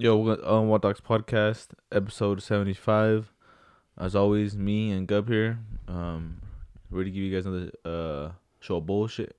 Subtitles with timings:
[0.00, 3.32] Yo, we're on What Docs Podcast, episode seventy five.
[3.98, 5.58] As always, me and Gub here.
[5.88, 6.40] Um,
[6.88, 8.30] ready to give you guys another uh
[8.60, 9.34] show of bullshit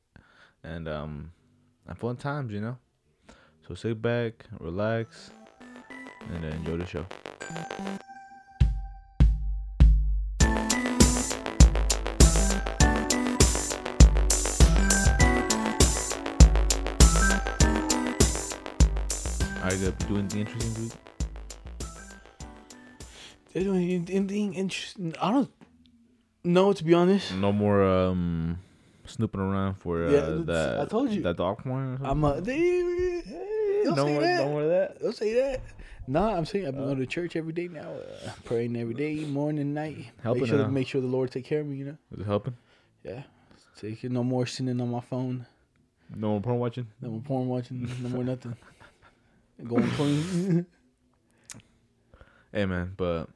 [0.62, 1.32] and um
[1.88, 2.78] and fun times, you know.
[3.66, 5.32] So sit back, relax,
[6.34, 7.05] and enjoy the show.
[19.77, 20.93] Gub, doing anything interesting this week?
[23.54, 25.15] They're doing anything interesting.
[25.21, 25.51] I don't
[26.43, 27.33] know to be honest.
[27.36, 28.60] No more um
[29.05, 30.79] snooping around for uh, Yeah, that.
[30.82, 31.21] I told you.
[31.24, 31.93] that dog porn.
[31.93, 32.08] Or something?
[32.11, 32.41] I'm a.
[32.41, 33.23] They,
[33.83, 34.38] don't no say more, that.
[34.45, 35.02] no more of that.
[35.02, 35.61] Don't say that.
[36.08, 37.81] Nah, I'm saying I've been going to church every day now,
[38.25, 40.08] uh, praying every day, morning, and night.
[40.23, 40.67] Helping make sure, now.
[40.67, 41.77] make sure the Lord take care of me.
[41.77, 41.97] You know.
[42.11, 42.55] Is it helping?
[43.03, 43.23] Yeah.
[43.80, 45.45] Taking no more sinning on my phone.
[46.16, 46.88] No more porn watching.
[47.02, 47.89] No more porn watching.
[48.02, 48.55] No more nothing.
[49.67, 50.66] Going clean.
[52.52, 53.29] Hey man, but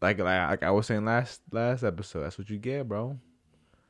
[0.00, 3.18] like like, like I was saying last last episode, that's what you get, bro.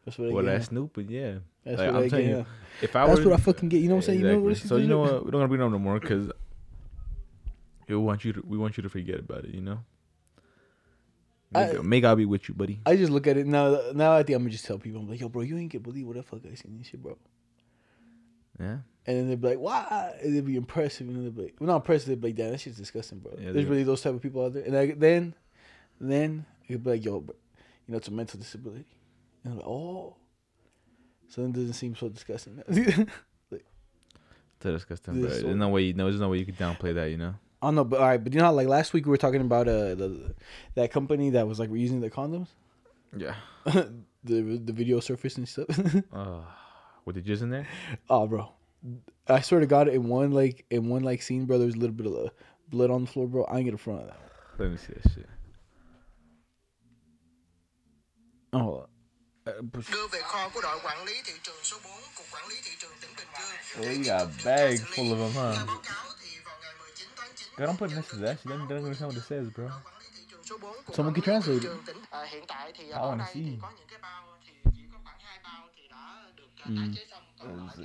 [0.04, 0.32] That's what.
[0.32, 0.50] Well, get.
[0.50, 1.34] that's snooping, yeah.
[1.64, 2.36] That's like, what I'm I telling get.
[2.38, 2.46] you.
[2.82, 3.78] If I That's what I fucking get.
[3.78, 4.20] You know what I'm saying?
[4.20, 4.68] You know Exactly.
[4.68, 5.24] So you know what?
[5.24, 6.32] We don't gonna bring up no more because
[7.88, 9.54] we want you to we want you to forget about it.
[9.54, 9.78] You know.
[11.52, 12.80] May, I- God- may God be with you, buddy.
[12.86, 13.80] I just look at it now.
[13.94, 15.80] Now I think I'm gonna just tell people, I'm like, yo, bro, you ain't gonna
[15.80, 17.16] believe what the fuck I seen this shit, bro.
[18.60, 18.78] Yeah.
[19.06, 20.14] And then they'd be like, why?
[20.22, 21.08] And they'd be impressive.
[21.08, 22.08] And they'd be like, well, not impressive.
[22.08, 23.32] They'd be like, damn, that shit's disgusting, bro.
[23.38, 24.62] Yeah, There's really those type of people out there.
[24.64, 25.34] And I, then,
[26.00, 27.34] then it'd be like, yo, bro,
[27.86, 28.84] you know, it's a mental disability.
[29.42, 30.16] And I'm like, oh.
[31.28, 32.62] So then it doesn't seem so disgusting.
[34.60, 35.30] That's disgusting, bro.
[35.30, 35.92] is There's no way.
[35.92, 37.10] No, there's no way you could downplay that.
[37.10, 37.34] You know.
[37.62, 39.16] I don't know, but all right, but you know how like last week we were
[39.16, 40.34] talking about uh the,
[40.74, 42.48] that company that was like reusing the condoms,
[43.16, 43.34] Yeah.
[43.64, 43.90] the
[44.22, 45.66] the video surface and stuff.
[46.12, 46.40] Uh,
[47.10, 47.66] with the jizz in there.
[48.08, 48.52] oh, bro,
[49.28, 51.96] I swear to God, in one like in one like scene, bro, there's a little
[51.96, 52.28] bit of uh,
[52.68, 53.44] blood on the floor, bro.
[53.44, 54.18] I ain't get in front of that.
[54.58, 55.26] Let me see that shit.
[58.52, 58.86] Oh,
[59.44, 62.56] but- đưa về kho của đội quản lý thị trường số 4 cục quản lý
[62.64, 63.80] thị trường tỉnh Bình Dương.
[63.80, 64.96] Oh, Để you got a bag full of lý.
[64.96, 65.56] full of 'em, huh?
[65.56, 68.36] Theo báo cáo thì vào ngày 19 tháng 9 God, don't put next to that
[68.38, 68.46] shit.
[68.50, 69.68] Let me, let me understand what it says, bro.
[69.68, 71.62] đội quản lý thị trường số 4 cục Someone can translate it.
[71.62, 73.42] trường tỉnh à, hiện tại thì I ở wanna see.
[76.70, 76.92] Mm-hmm.
[77.42, 77.84] và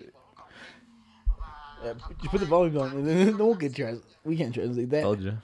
[1.84, 4.02] yeah, you put the volume on, and then no one can trans.
[4.24, 5.02] We can't translate that.
[5.02, 5.38] Told you.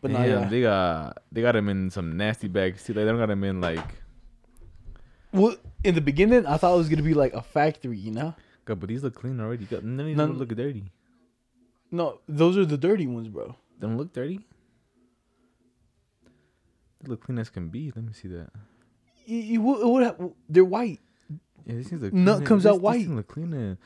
[0.00, 0.48] But Damn, now, yeah.
[0.48, 2.82] they got they got him in some nasty bags.
[2.82, 3.88] See, like, they don't got him in like.
[5.32, 8.34] Well, in the beginning, I thought it was gonna be like a factory, you know.
[8.64, 9.64] God, but these look clean already.
[9.64, 10.84] God, none of these None- don't look dirty.
[11.90, 13.56] No, those are the dirty ones, bro.
[13.78, 14.40] They don't look dirty.
[17.00, 17.92] They look clean as can be.
[17.94, 18.50] Let me see that.
[19.26, 21.00] You, you would, it would have, they're white.
[21.68, 22.12] Yeah, these things look.
[22.12, 22.46] Nut clean.
[22.46, 22.98] comes These- out these white.
[23.02, 23.52] things look clean.
[23.52, 23.76] and-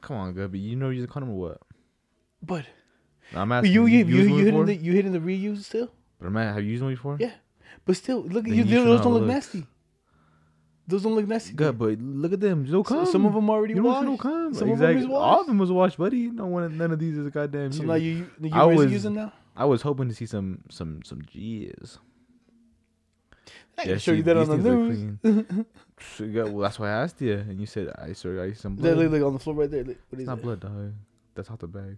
[0.00, 1.60] Come on, but you know you're a condom or what?
[2.42, 2.64] But
[3.34, 4.64] I'm asking you you you, used you, one hitting before?
[4.66, 5.92] the you hitting the reuse still?
[6.18, 7.16] But I'm at, have you used one before?
[7.20, 7.32] Yeah,
[7.84, 8.64] but still, look at Then you.
[8.64, 9.28] you should Those not don't look look.
[9.30, 9.66] nasty.
[10.88, 11.52] Those don't look nasty.
[11.54, 12.64] Good, but look at them.
[12.64, 14.02] No So- some of them already you know what?
[14.02, 14.22] No washed.
[14.22, 14.54] cum.
[14.54, 15.00] Some of them exactly.
[15.02, 15.40] is All washed.
[15.42, 16.30] of them was washed, buddy.
[16.30, 17.70] No one, none of these is a goddamn.
[17.72, 19.32] So now you you I was- using now?
[19.54, 21.98] I was hoping to see some some some jizz.
[23.78, 25.16] I can show you that on the news.
[26.16, 28.54] So, yeah, well, that's why I asked you, and you said I saw I see
[28.54, 28.96] some Look, blood.
[28.98, 29.84] look, look on the floor right there.
[29.84, 30.42] Look, what it's is not it?
[30.42, 30.92] blood, dog.
[31.34, 31.96] That's out the bag.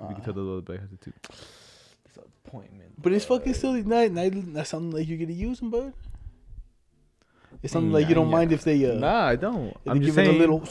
[0.00, 1.12] you can Uh, tell the little bag has it too.
[1.22, 2.92] That's appointment.
[3.00, 5.92] but it's fucking still not, not not something like you're gonna use them, bud.
[7.62, 8.32] It's something Nah, like you don't yeah.
[8.32, 9.76] mind if they uh Nah, I don't.
[9.86, 10.34] I'm they just saying.
[10.34, 10.62] a little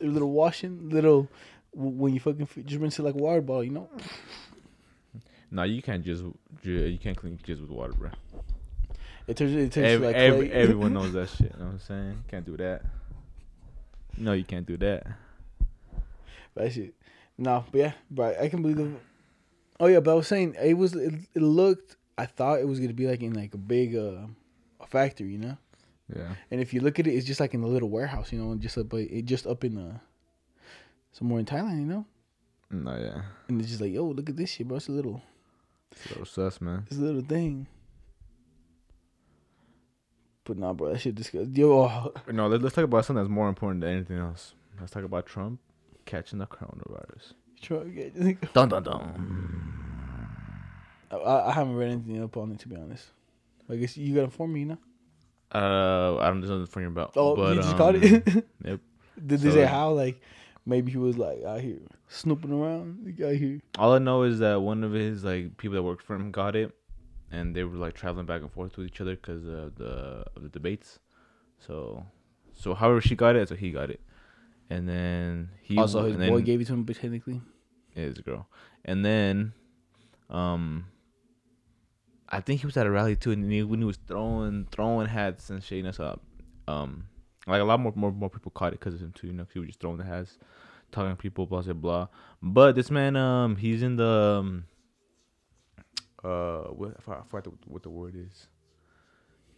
[0.00, 1.28] a little washing, little
[1.72, 3.88] when you fucking just rinse it like a water bottle, you know.
[5.50, 6.24] Nah, you can't just
[6.62, 8.10] you can't clean jizz with water, bro.
[9.26, 10.50] It turns it turns Ev- like ev- clay.
[10.52, 11.52] everyone knows that shit.
[11.52, 12.24] You know what I'm saying?
[12.28, 12.82] Can't do that.
[14.16, 15.06] No, you can't do that.
[16.54, 16.94] That shit.
[17.36, 18.92] No, but yeah, but I can believe the.
[19.78, 20.94] Oh yeah, but I was saying it was.
[20.94, 21.96] It, it looked.
[22.16, 24.26] I thought it was gonna be like in like a big uh,
[24.80, 25.56] a factory, you know.
[26.14, 26.34] Yeah.
[26.50, 28.52] And if you look at it, it's just like in a little warehouse, you know,
[28.52, 29.98] and just up, it just up in uh,
[31.12, 32.06] somewhere in Thailand, you know.
[32.70, 33.22] No, yeah.
[33.48, 34.76] And it's just like, yo, look at this shit, bro.
[34.76, 35.20] It's a little,
[35.90, 36.84] It's a little sus, man.
[36.88, 37.66] it's a little thing.
[40.46, 41.50] But nah, bro, that shit disgust.
[41.50, 44.54] Yo, No, let, let's talk about something that's more important than anything else.
[44.80, 45.58] Let's talk about Trump
[46.04, 47.32] catching the coronavirus.
[47.60, 49.72] Trump to get- Dun dun dun.
[51.10, 51.16] I,
[51.48, 53.06] I haven't read anything up on it to be honest.
[53.68, 54.78] I guess you gotta inform me, you know.
[55.52, 57.12] Uh, I don't know nothing you about.
[57.16, 58.24] Oh, but, you just um, caught it.
[58.64, 58.80] Yep.
[59.26, 59.90] Did they So- say how?
[59.92, 60.20] Like,
[60.64, 61.78] maybe he was like out here
[62.08, 63.04] snooping around.
[63.06, 63.60] The guy here.
[63.78, 66.54] All I know is that one of his like people that worked for him got
[66.54, 66.72] it,
[67.30, 70.42] and they were like traveling back and forth with each other because of the of
[70.42, 70.98] the debates.
[71.58, 72.04] So,
[72.54, 74.00] so however she got it, so he got it,
[74.70, 77.40] and then he also, his and boy then- gave it to him, but technically,
[77.94, 78.46] Yeah, it's a girl.
[78.84, 79.52] And then,
[80.30, 80.86] um,
[82.28, 85.06] I think he was at a rally too, and he, when he was throwing throwing
[85.08, 86.20] hats and shit, you know, so,
[86.68, 87.06] um,
[87.46, 89.44] like a lot more more more people caught it because of him too, you know,
[89.44, 90.38] 'cause he was just throwing the hats,
[90.92, 92.08] talking to people, blah blah blah.
[92.42, 94.64] But this man, um, he's in the, um,
[96.26, 98.48] uh, what I forgot- I forgot what the word is.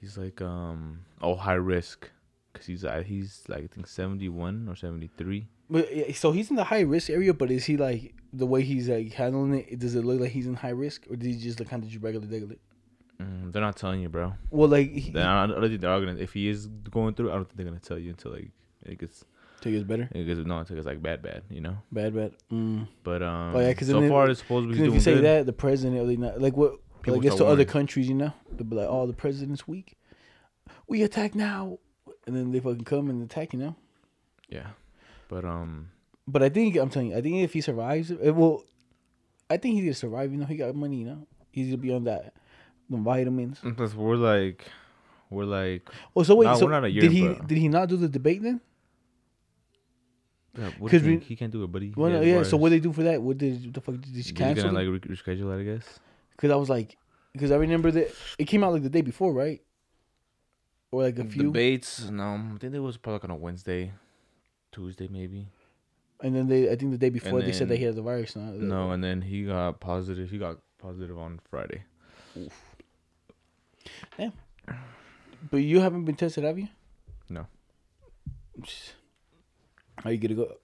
[0.00, 2.08] He's like, um, oh, high risk,
[2.54, 5.48] cause he's uh, he's like I think seventy one or seventy three.
[5.70, 8.62] But yeah, so he's in the high risk area, but is he like the way
[8.62, 9.78] he's like handling it?
[9.78, 11.88] Does it look like he's in high risk, or did he just like kind of
[11.90, 12.56] just regular regular?
[13.20, 14.34] Mm, they're not telling you, bro.
[14.50, 16.16] Well, like he, Then I don't I don't think they're gonna.
[16.18, 18.50] If he is going through, I don't think they're gonna tell you until like
[18.84, 19.24] it gets
[19.60, 21.76] take it better, it gets no, until it's like bad, bad, you know.
[21.92, 22.32] bad, bad.
[22.52, 22.86] Mm.
[23.02, 25.00] But um, Oh, yeah, 'cause so then far it's supposed to be Because if you
[25.00, 25.24] say good.
[25.24, 26.76] that, the president, not like what?
[27.02, 29.96] People I guess to other countries, you know, they'll be like, "Oh, the president's weak.
[30.88, 31.78] We attack now,"
[32.26, 33.76] and then they fucking come and attack, you know.
[34.48, 34.66] Yeah,
[35.28, 35.90] but um,
[36.26, 38.64] But I think I'm telling you, I think if he survives, it will.
[39.48, 40.32] I think he's gonna survive.
[40.32, 40.96] You know, he got money.
[40.98, 42.34] You know, he's gonna be on that,
[42.90, 43.60] the vitamins.
[43.76, 44.66] plus we're like,
[45.30, 47.96] we're like, Oh, so wait, so not a year, did he did he not do
[47.96, 48.60] the debate then?
[50.56, 51.28] Yeah, what 'Cause do you we- think?
[51.28, 51.92] he can't do it, buddy.
[51.96, 52.34] Well, He no, has yeah.
[52.36, 52.50] bars.
[52.50, 53.20] So what did they do for that?
[53.22, 54.64] What did what the fuck did they cancel?
[54.70, 56.00] gonna like re- reschedule it, I guess.
[56.32, 56.96] Because I was like,
[57.32, 58.08] because I remember that
[58.38, 59.60] it came out like the day before, right?
[60.90, 62.08] Or like a few, debates.
[62.08, 62.22] No,
[62.54, 63.92] I think it was probably like on a Wednesday,
[64.72, 65.48] Tuesday maybe.
[66.22, 68.34] and then they, I think the day before they said that he had the virus.
[68.34, 68.50] Now.
[68.52, 70.30] No, and then he got positive.
[70.30, 71.82] He got positive on Friday.
[74.18, 74.30] Yeah,
[75.50, 76.68] but you haven't been tested, have you?
[77.28, 77.46] No.
[80.04, 80.54] Are you gonna go?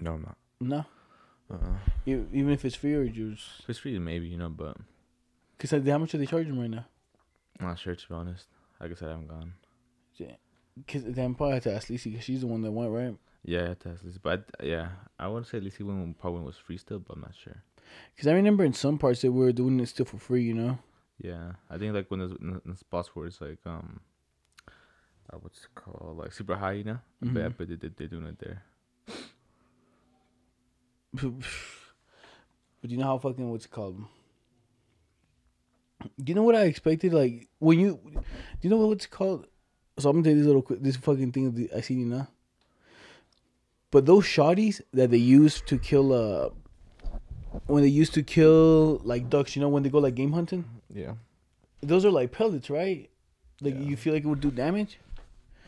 [0.00, 0.36] No, I'm not.
[0.60, 0.84] No,
[1.50, 1.76] Uh-uh.
[2.06, 4.76] E- even if it's free or just If it's free, maybe you know, but
[5.56, 6.86] because how much are they charging right now?
[7.60, 8.46] I'm not sure to be honest.
[8.80, 9.54] Like I said, I haven't gone.
[10.76, 13.16] Because then probably have to ask Lisa because she's the one that went right.
[13.44, 17.14] Yeah, to Tesla's, but yeah, I would say he went probably was free still, but
[17.16, 17.62] I'm not sure.
[18.14, 20.42] Because I remember in some parts they were doing it still for free.
[20.42, 20.78] You know.
[21.20, 24.00] Yeah, I think like when there's in, in spots where it's like um,
[25.32, 26.98] uh, what's it called like super high, you know.
[27.22, 27.56] I bet, I Mhm.
[27.58, 28.62] bet they, they, they're doing it there.
[32.80, 33.98] But you know how fucking what's it called?
[36.00, 37.12] Do you know what I expected?
[37.12, 38.20] Like when you, do
[38.62, 39.46] you know what's it called?
[39.98, 42.28] So I'm gonna take this little quick, this fucking thing I seen you now.
[43.90, 46.50] But those shotties that they use to kill, uh,
[47.66, 50.64] when they used to kill like ducks, you know, when they go like game hunting,
[50.94, 51.14] Yeah,
[51.80, 53.10] those are like pellets, right?
[53.60, 53.80] Like Yeah.
[53.80, 55.00] you feel like it would do damage.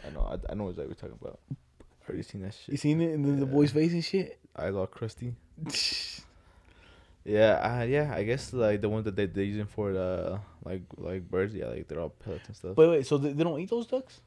[0.06, 0.20] I know.
[0.20, 1.40] I, I know exactly what you're talking about.
[1.50, 2.68] I already seen that shit.
[2.68, 4.38] You seen it in the, the boy's face and shit.
[4.56, 5.34] Eyes all crusty.
[7.24, 8.14] Yeah, uh, yeah.
[8.14, 11.54] I guess like the ones that they they're using for the like like birds.
[11.54, 12.76] Yeah, like they're all pellets and stuff.
[12.76, 13.06] Wait, wait.
[13.06, 14.20] So they, they don't eat those ducks?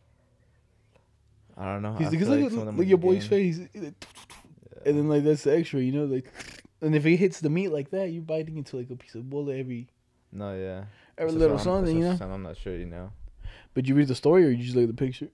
[1.57, 1.95] I don't know.
[1.97, 3.95] Because like at some of them look are at your boy's face, and
[4.85, 6.31] then like that's the extra, you know, like.
[6.81, 9.29] And if it hits the meat like that, you're biting into like a piece of
[9.29, 9.87] bullet every
[10.33, 10.83] No, yeah.
[11.17, 12.17] every That's little something, you know.
[12.21, 13.11] I'm not sure, you know.
[13.73, 15.29] But you read the story or you just look at the picture.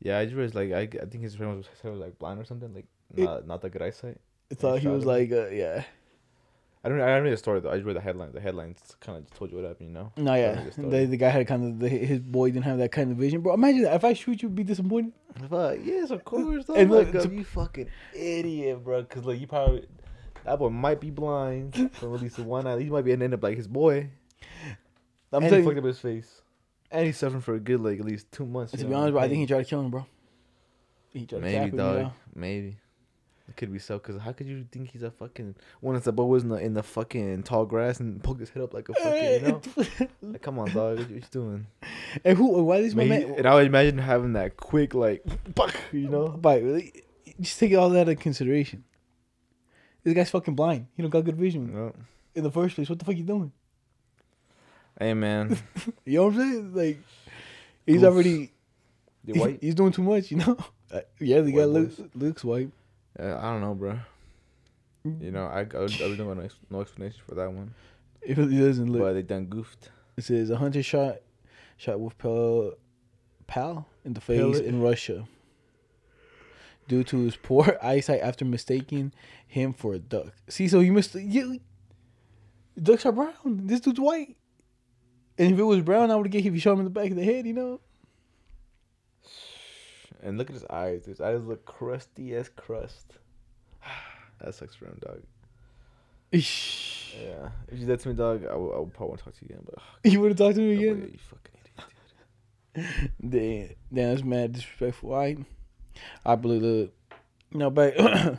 [0.00, 2.44] Yeah, I just was like I, I think his friend was, was like blind or
[2.44, 2.86] something, like
[3.16, 4.18] It- not not the good eyesight.
[4.52, 5.08] I thought he was him.
[5.08, 5.82] like, uh, yeah,
[6.84, 7.70] I don't I don't read the story though.
[7.70, 8.34] I just read the headlines.
[8.34, 10.12] The headlines kind of just told you what happened, you know.
[10.18, 10.62] no, yeah.
[10.76, 13.16] the The, the guy had kind of the, his boy didn't have that kind of
[13.16, 13.54] vision, bro.
[13.54, 13.94] Imagine that.
[13.94, 15.12] if I shoot you, be disappointed.
[15.48, 16.66] But yes, of course.
[16.68, 19.02] And look, like, to- you fucking idiot, bro.
[19.02, 19.86] Because like you probably
[20.44, 22.78] that boy might be blind from at least one eye.
[22.78, 24.10] He might be end up like his boy.
[25.32, 26.42] I'm and he telling fucked up his face,
[26.94, 28.72] and he's suffering for a good like at least two months.
[28.72, 30.06] to you be know, honest, bro, I think he tried to kill him, bro.
[31.12, 31.96] He tried to Maybe, cap him, you dog.
[31.98, 32.12] know?
[32.34, 32.76] Maybe.
[33.46, 33.98] It could be so.
[33.98, 36.72] Cause how could you think he's a fucking one of the boys in the in
[36.72, 39.60] the fucking tall grass and poke his head up like a fucking you know?
[40.22, 40.98] like, come on, dog.
[40.98, 41.66] What you fucking
[42.24, 42.62] and who?
[42.62, 43.28] Why is my doing?
[43.28, 43.34] Man?
[43.38, 45.22] and I would imagine having that quick like,
[45.54, 46.28] fuck, you know.
[46.28, 47.04] But really,
[47.38, 48.84] just take all that into consideration.
[50.04, 50.86] This guy's fucking blind.
[50.96, 51.92] He don't got good vision No.
[52.34, 52.88] in the first place.
[52.88, 53.52] What the fuck you doing?
[54.98, 55.58] Hey man,
[56.04, 56.74] You know what I'm saying?
[56.74, 56.98] Like,
[57.86, 58.04] he's Goofs.
[58.04, 58.52] already
[59.24, 59.58] you white?
[59.60, 60.30] he's doing too much.
[60.30, 60.56] You know?
[60.92, 62.70] Uh, yeah, the guy White looks looks white.
[63.18, 63.98] Uh, I don't know, bro.
[65.02, 67.74] You know, I I, I really don't got no, explanation for that one.
[68.22, 69.02] It really doesn't look.
[69.02, 69.90] But they done goofed.
[70.16, 71.16] It says a hunter shot
[71.78, 72.74] shot with pal
[73.48, 74.64] pal in the face Pellet.
[74.64, 75.26] in Russia
[76.86, 79.12] due to his poor eyesight after mistaking
[79.48, 80.32] him for a duck.
[80.48, 81.16] See, so you missed.
[81.16, 81.58] You,
[82.80, 83.34] ducks are brown.
[83.44, 84.36] This dude's white.
[85.38, 87.10] And if it was brown, I would get if you shot him in the back
[87.10, 87.46] of the head.
[87.46, 87.80] You know.
[90.22, 91.04] And look at his eyes.
[91.04, 93.12] His eyes look crusty as crust.
[94.40, 95.22] that sucks for him, dog.
[96.32, 97.14] Eesh.
[97.22, 97.50] Yeah.
[97.68, 99.34] If you did that to me, dog, I would, I would probably want to talk
[99.38, 99.66] to you again.
[99.66, 99.78] But
[100.12, 101.10] You would have talked to me again.
[101.12, 101.54] you fucking
[102.74, 103.10] idiot.
[103.20, 105.10] Damn, damn, that's mad disrespectful.
[105.10, 105.38] Right,
[106.26, 106.90] I believe the,
[107.52, 107.94] you know, back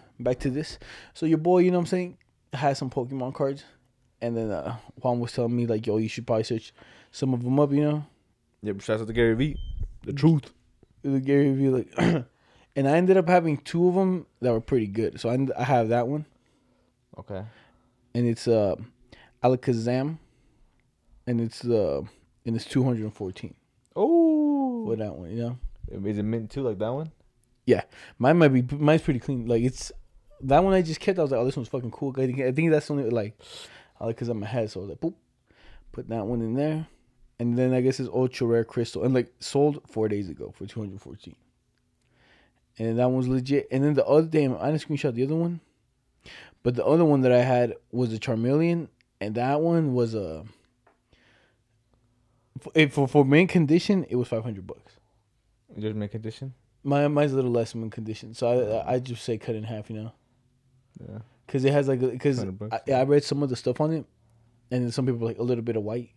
[0.20, 0.78] back to this.
[1.14, 2.18] So your boy, you know what I'm saying,
[2.52, 3.64] had some Pokemon cards,
[4.26, 6.74] and then uh, Juan was telling me like, "Yo, you should probably search
[7.12, 8.06] some of them up." You know,
[8.64, 8.82] Yep.
[8.82, 9.56] Shouts out to Gary V.
[10.04, 10.52] The truth.
[11.04, 11.88] the Gary Vee like,
[12.76, 15.20] and I ended up having two of them that were pretty good.
[15.20, 16.26] So I, I have that one,
[17.18, 17.44] Okay.
[18.14, 18.76] and it's uh,
[19.44, 20.18] Alakazam,
[21.28, 22.02] and it's uh,
[22.46, 23.56] and it's two hundred and fourteen
[23.96, 24.86] Oh.
[24.88, 25.30] for that one.
[25.32, 25.58] You know,
[26.10, 27.12] Is it mint too, like that one?
[27.66, 27.82] Yeah,
[28.20, 29.48] mine might be mine's pretty clean.
[29.48, 29.92] Like it's
[30.42, 31.18] that one I just kept.
[31.18, 32.14] I was like, oh, this one's fucking cool.
[32.18, 33.38] I think I think that's only like
[34.00, 34.06] I
[34.46, 34.72] had.
[34.72, 35.14] So I was like, boop,
[35.92, 36.88] put that one in there,
[37.40, 40.66] and then I guess it's ultra rare crystal and like sold four days ago for
[40.66, 41.36] two hundred fourteen.
[42.78, 43.68] And that one's legit.
[43.72, 45.62] And then the other damn, I didn't screenshot the other one,
[46.64, 48.90] but the other one that I had was a Charmeleon,
[49.22, 50.44] and that one was a.
[52.60, 54.94] For, it- for for mint condition, it was five hundred bucks.
[55.80, 56.54] Just mint condition.
[56.84, 59.90] My mine's a little less mint condition, so I I just say cut in half,
[59.90, 60.12] you know,
[61.02, 61.20] Yeah.
[61.46, 63.00] Because it has like because I, yeah.
[63.00, 64.06] I read some of the stuff on it,
[64.72, 66.12] and then some people were like a little bit of white,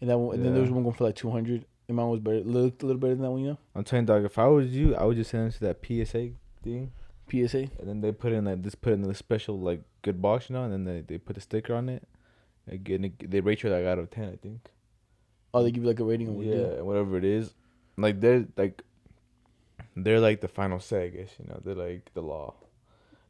[0.00, 2.08] and that one, and then there was one going for like two hundred, and mine
[2.08, 4.24] was better, looked a little better than that one, you know, I'm telling you, dog.
[4.24, 6.30] If I was you, I would just send them to that PSA
[6.62, 6.92] thing,
[7.30, 7.58] PSA.
[7.78, 10.54] and then they put in like this, put in the special like good box, you
[10.54, 12.06] know, and then they, they put a sticker on it.
[12.70, 14.60] Again, they rate you like out of ten, I think.
[15.54, 16.34] Oh, they give you like a rating.
[16.36, 16.46] What.
[16.46, 17.54] Yeah, whatever it is.
[17.96, 18.82] Like they're like
[19.96, 21.60] they're like the final say, I guess, you know.
[21.64, 22.54] They're like the law.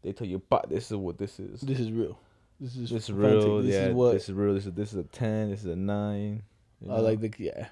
[0.02, 1.60] They tell you, but this is what this is.
[1.60, 2.18] This is real.
[2.60, 3.62] This is This is real.
[3.62, 4.54] This yeah, is what this is real.
[4.54, 5.50] This is this is a ten.
[5.50, 6.42] This is a nine.
[6.80, 7.02] you I know?
[7.02, 7.68] like the yeah.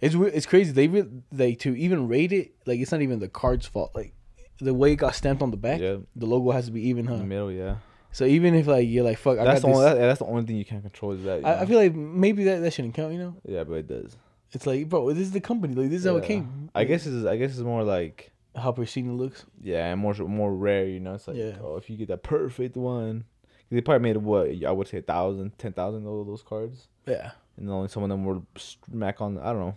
[0.00, 0.34] It's weird.
[0.34, 0.72] It's crazy.
[0.72, 3.92] They re- they to even rate it like it's not even the card's fault.
[3.94, 4.14] Like
[4.60, 7.06] the way it got stamped on the back, Yeah, the logo has to be even,
[7.06, 7.18] in huh?
[7.18, 7.52] the middle.
[7.52, 7.76] Yeah,
[8.12, 10.44] So even if like you're like fuck, I that's the only, that, that's the only
[10.44, 11.44] thing you can't control is that.
[11.44, 13.12] I, I feel like maybe that, that shouldn't count.
[13.12, 14.16] You know, yeah, but it does.
[14.52, 15.74] it's like bro, this is the company.
[15.74, 16.70] Like this is how it came.
[16.74, 19.44] I guess it's I guess it's more like how pristine it looks.
[19.60, 20.86] yeah, and more more rare.
[20.86, 21.56] You know, it's like Yeah.
[21.62, 23.24] oh, if you get that perfect one,
[23.70, 26.88] they probably made what I would say a thousand, ten thousand of those cards.
[27.06, 29.38] Yeah, and only some of them were smack on.
[29.38, 29.74] I don't know.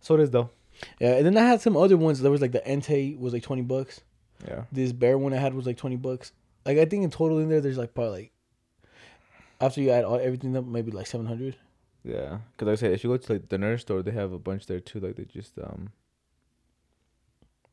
[0.00, 0.50] So it is though.
[1.00, 1.14] yeah.
[1.16, 2.20] And then I had some other ones.
[2.20, 4.00] There was like the Entei was like twenty bucks.
[4.46, 4.64] Yeah.
[4.72, 6.32] This bear one I had was like twenty bucks.
[6.64, 8.32] Like I think in total in there, there's like probably like
[9.60, 11.56] after you add all everything up, maybe like seven hundred.
[12.04, 14.32] Yeah, because like I said, if you go to like the nerd store, they have
[14.32, 15.00] a bunch there too.
[15.00, 15.90] Like they just um,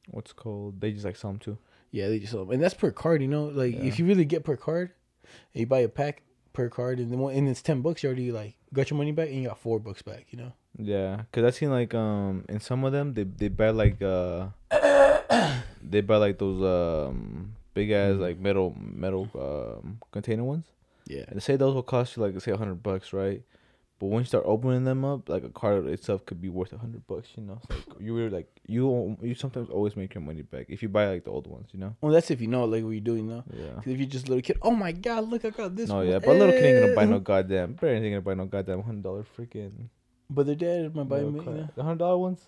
[0.09, 0.79] what's called?
[0.81, 1.57] They just like sell them too.
[1.91, 3.21] Yeah, they just sell them, and that's per card.
[3.21, 3.83] You know, like Yeah.
[3.83, 4.91] if you really get per card,
[5.53, 8.07] and you buy a pack per card, and then one, and it's ten bucks, you
[8.07, 10.27] already like got your money back, and you got four bucks back.
[10.31, 10.53] You know.
[10.77, 14.47] Yeah, cause I seen like um in some of them they they buy like uh
[15.81, 20.65] they buy like those um big ass like metal metal um container ones.
[21.05, 21.25] Yeah.
[21.27, 23.43] And say those will cost you like say a hundred bucks, right?
[24.03, 26.77] But when you start opening them up, like a card itself could be worth a
[26.77, 27.29] hundred bucks.
[27.37, 30.83] You know, like you were like you you sometimes always make your money back if
[30.83, 31.69] you buy like the old ones.
[31.71, 31.95] You know.
[32.01, 33.29] Well, that's if you know like what you're doing.
[33.29, 33.43] You know.
[33.55, 33.79] Yeah.
[33.93, 35.87] if you're just a little kid, oh my god, look, I got this.
[35.87, 36.09] No, one.
[36.09, 37.05] yeah, but a little kid ain't gonna buy Eh.
[37.05, 37.75] no goddamn.
[37.75, 39.87] Parents ain't gonna buy no goddamn hundred dollar freaking.
[40.29, 41.39] But their dad might buy me.
[41.39, 41.69] You know?
[41.73, 42.41] The hundred dollar ones.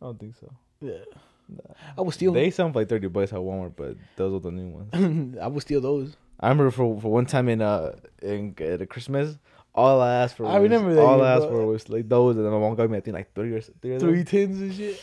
[0.00, 0.50] I don't think so.
[0.80, 1.04] Yeah.
[1.46, 1.74] Nah.
[1.98, 2.32] I would steal.
[2.32, 5.36] They sound like thirty bucks at Walmart, but those are the new ones.
[5.42, 6.16] I would steal those.
[6.40, 9.36] I remember for for one time in uh in at a Christmas,
[9.76, 10.46] all I asked for.
[10.46, 11.58] I was, remember that All year, I asked bro.
[11.58, 13.60] for was like those, and then my mom got me I think like three or
[13.60, 13.94] three.
[13.94, 14.10] Of them.
[14.10, 15.02] Three tens and shit.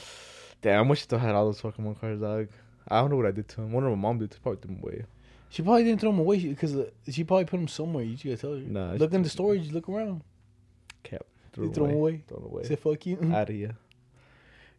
[0.61, 2.47] Damn, I wish I still had all those Pokemon cards, dog.
[2.87, 3.71] I don't know what I did to them.
[3.71, 4.35] Wonder what my mom did.
[4.41, 5.05] Probably threw them away.
[5.49, 8.03] She probably didn't throw them away because uh, she probably put them somewhere.
[8.03, 8.57] You gotta tell her.
[8.59, 9.71] Nah, look in the storage.
[9.71, 10.23] Look around.
[11.03, 11.23] Kept.
[11.57, 12.23] You throw 'em away?
[12.27, 12.63] Throw them away.
[12.63, 13.19] Say fuck you.
[13.33, 13.75] Out of here.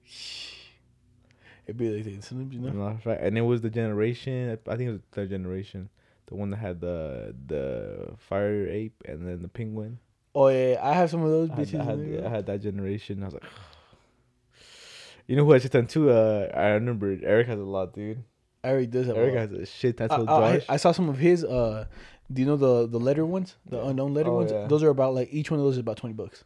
[1.67, 2.71] It'd be like that, you know.
[2.71, 3.19] No, right.
[3.21, 4.59] And it was the generation.
[4.69, 5.89] I think it was the third generation,
[6.27, 9.99] the one that had the the fire ape and then the penguin.
[10.35, 11.75] Oh yeah, I have some of those I had.
[11.75, 12.25] I, had.
[12.25, 13.23] I had that generation.
[13.23, 13.45] I was like,
[15.27, 16.11] you know who I just done too?
[16.11, 18.23] Uh, I remember Eric has a lot, dude.
[18.63, 19.17] Eric does have.
[19.17, 19.97] Eric a has a shit.
[19.97, 20.63] That's I, what I.
[20.69, 21.45] I saw some of his.
[21.45, 21.87] Uh,
[22.33, 24.51] do you know the the letter ones, the unknown letter Oh, ones?
[24.53, 24.67] yeah.
[24.67, 26.45] Those are about like each one of those is about twenty bucks.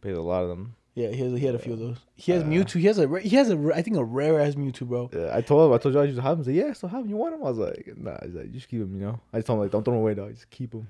[0.00, 0.74] paid a lot of them.
[0.94, 1.98] Yeah, he has, he had a few of those.
[2.16, 2.80] He has Uh, Mewtwo.
[2.80, 5.10] He has a ra- he has a ra- I think a rare ass Mewtwo, bro.
[5.12, 5.74] Yeah, I told him.
[5.74, 6.44] I told you should have him.
[6.44, 7.10] He said, "Yeah, so have him.
[7.10, 9.20] You want him?" I was like, "Nah." He's like, just keep him." You know.
[9.32, 10.30] I just told him like, "Don't throw him away, dog.
[10.34, 10.88] Just keep him."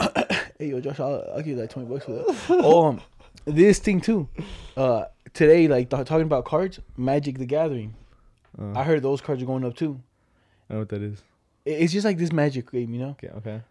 [0.56, 2.36] Hey yo, Josh, I'll, I'll give you like twenty bucks for that.
[2.50, 3.00] oh, um,
[3.44, 4.28] this thing too.
[4.76, 7.94] Uh, today, like th- talking about cards, Magic the Gathering.
[8.56, 10.00] Uh, I heard those cards are going up too.
[10.70, 11.22] I know what that is.
[11.64, 13.10] It- It's just like this Magic game, you know.
[13.22, 13.30] Okay.
[13.38, 13.62] Okay.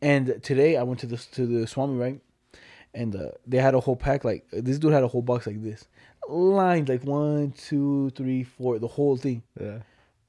[0.00, 2.20] And today I went to the to the Swami right,
[2.94, 5.62] and uh, they had a whole pack like this dude had a whole box like
[5.62, 5.86] this,
[6.28, 9.78] lines like one, two, three, four, the whole thing, Yeah.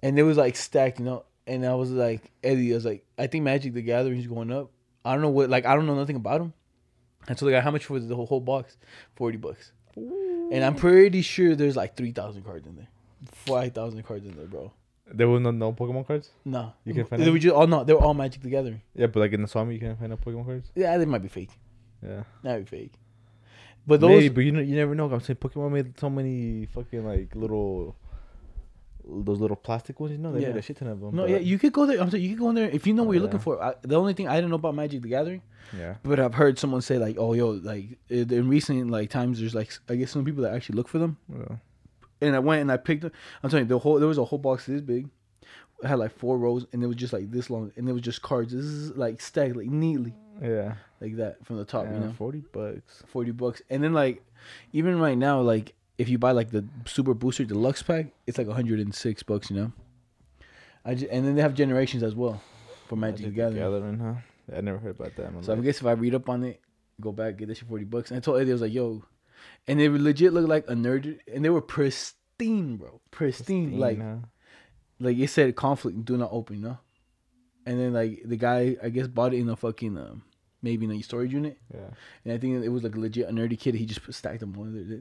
[0.02, 1.24] and it was like stacked, you know.
[1.48, 4.52] And I was like, Eddie, I was like, I think Magic the Gathering is going
[4.52, 4.70] up.
[5.04, 6.54] I don't know what, like, I don't know nothing about him.
[7.28, 8.78] And so the guy, how much for the whole, whole box?
[9.16, 9.72] Forty bucks.
[9.96, 12.88] And I'm pretty sure there's like three thousand cards in there,
[13.32, 14.72] five thousand cards in there, bro.
[15.14, 16.30] There was no no Pokemon cards.
[16.46, 17.34] No, You can find They them?
[17.34, 18.82] were just all no, they were all Magic the Gathering.
[18.96, 20.72] Yeah, but like in the Swami, you can't find no Pokemon cards.
[20.76, 21.50] Yeah, they might be fake.
[22.04, 22.94] Yeah, Might be fake.
[23.86, 25.12] But those, maybe, but you know, you never know.
[25.12, 27.96] I'm saying Pokemon made so many fucking like little,
[29.08, 30.12] those little plastic ones.
[30.14, 30.50] You know, they Yeah.
[30.50, 31.16] made a shit ton of them.
[31.16, 32.00] no, yeah, you could go there.
[32.00, 33.62] I'm saying you could go in there if you know what you're looking for.
[33.62, 35.42] I, the only thing I didn't know about Magic the Gathering,
[35.76, 39.40] yeah, but I've heard someone say like, oh, yo, like in in recent like times,
[39.40, 41.18] there's like I guess some people that actually look for them.
[41.30, 41.56] yeah.
[42.22, 43.12] and I went and I picked them.
[43.42, 45.10] I'm telling you, the whole there was a whole box this big.
[45.84, 48.04] It had like four rows, and it was just like this long, and it was
[48.04, 48.54] just cards.
[48.54, 50.76] This is like stacked like neatly yeah.
[51.02, 51.86] Like that from the top.
[51.86, 53.04] yeah You know, forty bucks.
[53.08, 54.24] forty bucks, and then like
[54.72, 58.48] even right now, like if you buy like the Super Booster Deluxe pack, it's like
[58.48, 59.50] hundred and six bucks.
[59.50, 59.72] You know,
[60.86, 62.42] I just, and then they have generations as well
[62.88, 63.62] for Magic, the Gathering.
[63.62, 64.56] Gathering, huh?
[64.58, 65.32] I never heard about that.
[65.46, 66.62] So I guess if I read up on it,
[67.00, 68.12] go back get this shit forty bucks.
[68.12, 69.04] And I told Eddie I was like, yo,
[69.68, 74.00] and they legit looked like a nerd, and they were pristine, bro, pristine, like.
[74.00, 74.16] huh?
[75.00, 76.78] like it said conflict do not open, no.
[77.66, 80.22] And then like the guy I guess bought it in a fucking um,
[80.62, 81.58] maybe in a storage unit.
[81.74, 81.90] yeah.
[82.26, 83.76] And I think it was like legit a nerdy kid.
[83.76, 85.00] He just put, stacked them on there.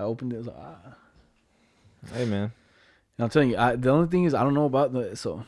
[0.00, 0.36] I opened it.
[0.36, 0.94] I was like, ah.
[2.12, 2.52] Hey man,
[3.16, 5.44] And I'm telling you, I, the only thing is I don't know about the so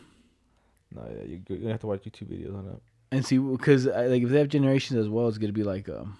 [0.94, 2.80] no, yeah, you you're gonna have to watch YouTube videos on it.
[3.12, 6.18] and see because like if they have generations as well, it's gonna be like um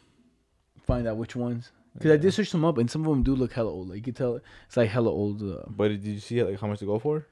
[0.86, 1.72] find out which ones.
[1.94, 3.88] Because I did search them up and some of them do look hella old.
[3.88, 5.42] Like you can tell it's like hella old.
[5.42, 7.26] Uh, But did you see like how much to go for?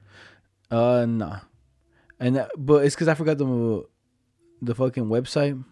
[0.71, 1.41] Uh, nah.
[2.19, 3.83] And that, but it's because I forgot the
[4.65, 5.63] the fucking website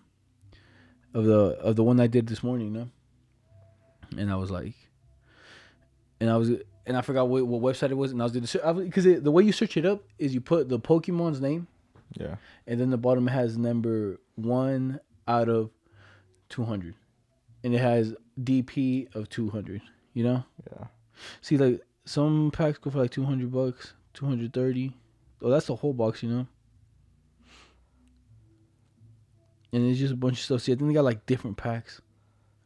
[1.14, 2.90] of the of the one I did this morning, you know.
[4.18, 4.74] And I was like,
[6.20, 6.50] and I was
[6.86, 9.44] and I forgot what, what website it was, and I was doing because the way
[9.44, 11.68] you search it up is you put the Pokemon's name,
[12.20, 12.36] Yeah.
[12.68, 15.70] and then the bottom has number one out of
[16.50, 16.96] two hundred,
[17.64, 19.82] and it has DP of two hundred.
[20.14, 20.44] You know.
[20.72, 20.88] Yeah.
[21.42, 24.94] See, like some packs go for like two hundred bucks, two hundred thirty.
[25.42, 26.48] Oh, that's the whole box, you know.
[29.74, 30.62] And it's just a bunch of stuff.
[30.62, 32.00] See, I think they got like different packs.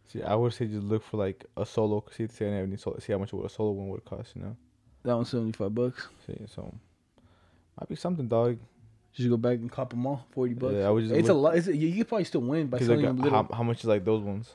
[0.07, 2.03] See, I would say just look for like a solo.
[2.11, 4.35] See, see, I have any solo, see how much a solo one would cost.
[4.35, 4.57] You know.
[5.03, 6.07] That one's seventy five bucks.
[6.25, 6.73] See, so
[7.79, 8.57] might be something, dog.
[9.13, 10.75] Just go back and cop them all, forty bucks.
[10.75, 11.55] Yeah, I would just it's a lot.
[11.55, 13.43] It's a, you, could probably still win by selling like, them little.
[13.43, 14.53] how, how much is like those ones?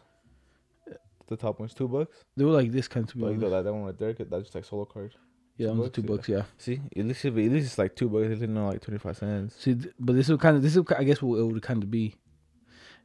[1.28, 2.18] The top ones, two bucks.
[2.36, 4.64] they were like this kind be Like that, that one right there, that's just like
[4.64, 5.14] solo card.
[5.56, 6.08] Yeah, two bucks, two yeah.
[6.08, 6.28] bucks.
[6.28, 6.42] Yeah.
[6.58, 8.26] See, at least at least it's like two bucks.
[8.28, 9.56] It's not like twenty five cents.
[9.56, 11.90] See, but this will kind of this will I guess what it would kind of
[11.90, 12.14] be.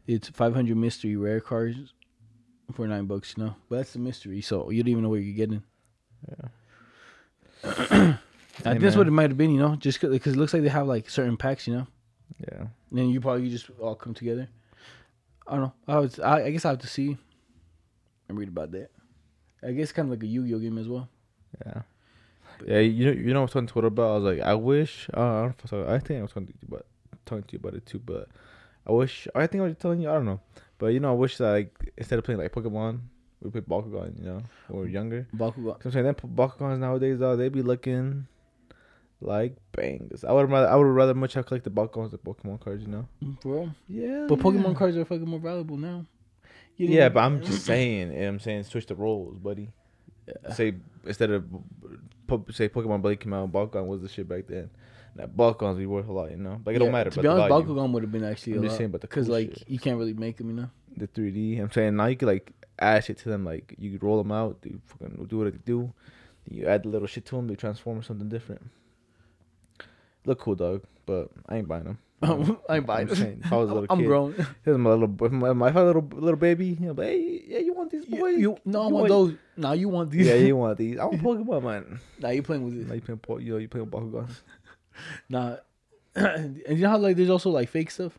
[0.07, 1.93] It's five hundred mystery rare cards
[2.73, 3.55] for nine bucks, you know.
[3.69, 5.63] But that's the mystery, so you don't even know what you're getting.
[6.27, 6.49] Yeah.
[7.63, 8.17] I
[8.71, 10.69] think that's what it might have been, you know, just because it looks like they
[10.69, 11.87] have like certain packs, you know.
[12.39, 12.59] Yeah.
[12.89, 14.47] And then you probably just all come together.
[15.47, 15.73] I don't know.
[15.87, 17.17] I would, I, I guess I have to see
[18.27, 18.89] and read about that.
[19.63, 21.09] I guess kind of like a Yu-Gi-Oh game as well.
[21.65, 21.81] Yeah.
[22.65, 24.09] Yeah, you know, you know, I was talking to Twitter about.
[24.09, 25.09] I was like, I wish.
[25.15, 26.85] Uh, I don't know was, I think I was talking to you about
[27.25, 28.29] talking to you about it too, but
[28.87, 29.27] I wish.
[29.35, 30.09] I think I was telling you.
[30.09, 30.39] I don't know,
[30.77, 32.99] but you know, I wish that like instead of playing like Pokemon,
[33.41, 34.17] we play Bakugan.
[34.17, 35.27] You know, when we were younger.
[35.35, 35.81] Bakugan.
[35.83, 38.27] So I'm saying that Bakugans nowadays, though, they be looking
[39.19, 40.23] like bangs.
[40.23, 42.83] I would rather, I would rather much have collected Bakugans than Pokemon cards.
[42.83, 43.07] You know.
[43.41, 43.71] Bro.
[43.89, 44.25] Yeah.
[44.29, 46.05] But Pokemon cards are fucking more valuable now.
[46.77, 48.13] You Yeah, but I'm just saying.
[48.13, 49.69] you know I'm saying switch the roles, buddy.
[50.53, 51.45] Say instead of
[52.27, 54.69] po- say Pokemon Blade came out, Bakugan was the shit back then.
[55.17, 56.61] Now Bakugans be worth a lot, you know.
[56.65, 57.09] Like it don't matter.
[57.09, 58.77] To but be honest, Bakugan would have been actually I'm just lot.
[58.77, 59.69] saying about the Because cool like shit.
[59.69, 60.69] you can't really make them, you know.
[60.95, 61.59] the 3D.
[61.59, 63.43] I'm saying now you can like add shit to them.
[63.43, 65.91] Like you could roll them out, do fucking do what they do.
[66.49, 68.61] You add the little shit to them, they transform or something different.
[70.25, 70.83] Look cool, dog.
[71.05, 71.97] But I ain't buying them.
[72.69, 74.47] I ain't buying if I was a little I'm kid, grown.
[74.65, 76.67] Here's my little, my, my little little baby.
[76.79, 78.37] You know, but hey, yeah, you want these boys?
[78.39, 79.33] you, no, I You want those.
[79.55, 80.25] Now you want these.
[80.27, 80.97] Yeah, you want these?
[80.97, 81.99] I want Pokemon, man.
[82.19, 82.83] Now you playing with this.
[82.87, 82.95] Now this.
[82.95, 84.41] you playing, po- you know, you playing with Bakugans.
[85.29, 85.57] Nah,
[86.15, 88.17] and you know how like there's also like fake stuff.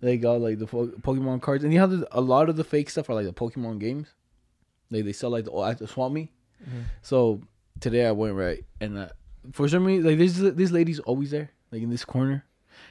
[0.00, 2.64] They got like the po- Pokemon cards, and you know how a lot of the
[2.64, 4.08] fake stuff are like the Pokemon games.
[4.90, 6.30] Like they sell like the at the Swap Me.
[6.62, 6.84] Mhm.
[7.02, 7.40] So
[7.80, 9.08] today I went right, and uh,
[9.52, 12.44] for some reason, like this this lady's always there, like in this corner,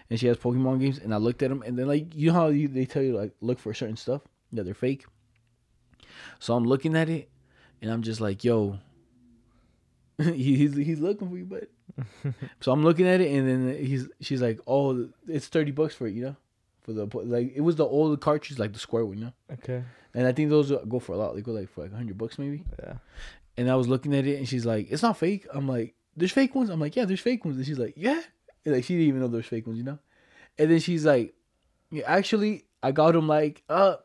[0.10, 0.98] and she has Pokemon games.
[0.98, 3.16] And I looked at them, and then like you know how you, they tell you
[3.16, 4.22] like look for certain stuff
[4.54, 5.06] that they're fake.
[6.40, 7.30] So I'm looking at it,
[7.82, 8.80] and I'm just like, yo.
[10.18, 11.70] he's he's looking for you, but
[12.62, 16.08] so I'm looking at it, and then he's she's like, "Oh, it's thirty bucks for
[16.08, 16.36] it, you know,
[16.82, 19.84] for the like it was the old cartridge, like the square one, you know." Okay.
[20.14, 21.36] And I think those go for a lot.
[21.36, 22.64] They go like for like hundred bucks maybe.
[22.80, 22.96] Yeah.
[23.58, 26.32] And I was looking at it, and she's like, "It's not fake." I'm like, "There's
[26.32, 28.22] fake ones." I'm like, "Yeah, there's fake ones." And she's like, "Yeah,"
[28.66, 30.00] and like she didn't even know there's fake ones, you know.
[30.58, 31.34] And then she's like,
[31.92, 33.96] yeah, "Actually, I got them like, uh,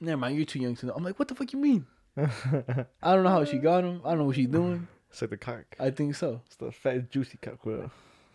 [0.00, 3.14] never mind, you're too young to know." I'm like, "What the fuck you mean?" I
[3.14, 4.02] don't know how she got them.
[4.04, 4.88] I don't know what she's doing.
[5.10, 5.64] It's like the cock.
[5.80, 6.42] I think so.
[6.46, 7.64] It's the fat juicy cock.
[7.64, 7.90] Well,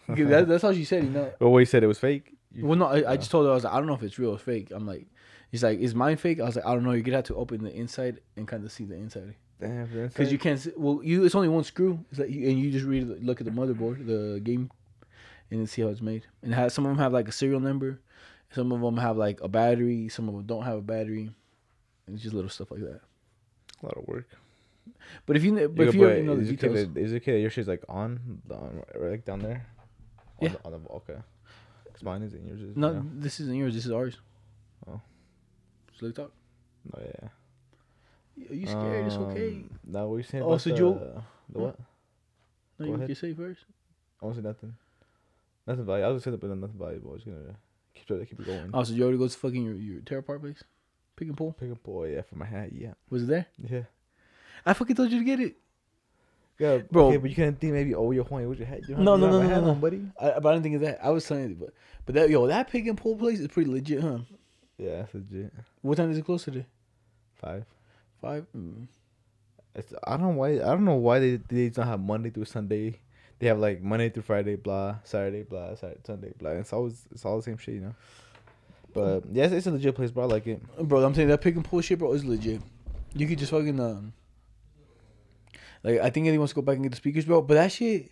[0.07, 1.03] that, that's how she said.
[1.03, 1.33] You know.
[1.39, 2.35] well, what you said it was fake.
[2.53, 4.03] You, Well, no, I, I just told her I was like, I don't know if
[4.03, 4.71] it's real or fake.
[4.71, 5.07] I'm like,
[5.51, 6.39] he's like, is mine fake?
[6.39, 6.91] I was like, I don't know.
[6.91, 10.31] You're gonna have to open the inside and kind of see the inside damn, because
[10.31, 10.59] you can't.
[10.59, 12.03] See, well, you it's only one screw.
[12.11, 14.69] It's like, you, and you just read look at the motherboard, the game,
[15.49, 16.25] and then see how it's made.
[16.41, 18.01] And has some of them have like a serial number,
[18.51, 21.31] some of them have like a battery, some of them don't have a battery.
[22.07, 23.01] It's just little stuff like that.
[23.81, 24.27] a lot of work.
[25.25, 26.93] But if you kn- but You if you already know the is it okay details,
[26.93, 29.65] that- Is it okay that your shit's like on, on right, like down there?
[30.39, 30.49] On Yeah.
[30.53, 31.17] The, on the, okay.
[31.93, 32.45] Cause mine isn't.
[32.45, 32.75] Yours is.
[32.75, 33.05] no, No.
[33.15, 33.73] this isn't yours.
[33.75, 34.17] This is ours.
[34.87, 34.99] Oh.
[35.91, 36.31] Just let talk.
[36.95, 37.29] Oh yeah.
[38.49, 39.05] Are you scared?
[39.05, 39.49] it's okay.
[39.49, 41.79] Um, No, what you saying Oh, about so the, Joe- the what?
[42.79, 43.07] No, go you ahead.
[43.07, 43.61] can say first.
[44.21, 44.73] I won't say nothing.
[45.67, 46.09] Nothing valuable.
[46.09, 47.11] I was gonna say that, but then nothing valuable.
[47.11, 47.55] I was gonna
[47.93, 48.71] keep it, keep it going.
[48.73, 50.63] Oh, so you already go to fucking your your tear apart place,
[51.15, 51.53] pick and pull.
[51.53, 53.45] Pick a boy, yeah, for my hat, yeah, Was it there?
[53.59, 53.83] yeah.
[54.65, 55.55] I fucking told you to get it.
[56.59, 57.07] Yeah, Bro.
[57.07, 58.81] Okay, but you can't think maybe, oh, you're horny with your hat.
[58.87, 59.69] You don't No, no, no, no, no.
[59.71, 60.05] on, buddy.
[60.21, 60.99] I, but I didn't think of that.
[61.03, 61.73] I was telling you, but
[62.05, 64.19] but that yo that pick and pull place is pretty legit, huh?
[64.77, 65.51] Yeah, that's legit.
[65.81, 66.65] What time is it close today?
[67.35, 67.65] Five.
[68.21, 68.45] Five.
[68.55, 68.87] Mm.
[69.75, 70.53] It's, I don't know why.
[70.53, 72.99] I don't know why they they don't have Monday through Sunday.
[73.39, 76.51] They have like Monday through Friday, blah, Saturday, blah, Saturday, Sunday, blah.
[76.51, 77.95] It's always it's all the same shit, you know.
[78.93, 80.23] But yeah, it's, it's a legit place, bro.
[80.23, 80.61] I like it.
[80.77, 82.61] Bro, I'm saying that pick and pull shit, bro, is legit.
[83.15, 84.13] You could just fucking um.
[85.83, 87.41] Like I think he wants to go back and get the speakers, bro.
[87.41, 88.11] But that shit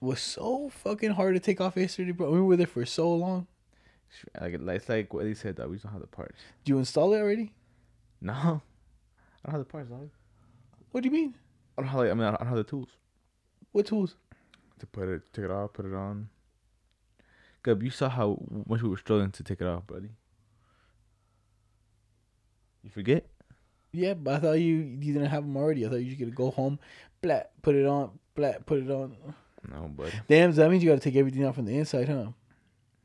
[0.00, 2.30] was so fucking hard to take off yesterday, bro.
[2.30, 3.46] We were there for so long.
[4.40, 6.38] Like it's like what they said that we don't have the parts.
[6.64, 7.52] Do you install it already?
[8.20, 8.40] No, I
[9.44, 10.08] don't have the parts, dog.
[10.92, 11.34] What do you mean?
[11.76, 12.00] I don't have.
[12.00, 12.88] Like, I mean, I don't have the tools
[13.72, 14.14] What tools?
[14.78, 16.28] to put it, take it off, put it on.
[17.62, 20.10] Gub, you saw how much we were struggling to take it off, buddy.
[22.84, 23.26] You forget?
[23.96, 25.86] Yeah, but I thought you you didn't have them already.
[25.86, 26.78] I thought you just gonna go home,
[27.22, 29.16] blat, put it on, blat, put it on.
[29.68, 30.12] No, buddy.
[30.28, 32.26] Damn, so that means you gotta take everything out from the inside, huh?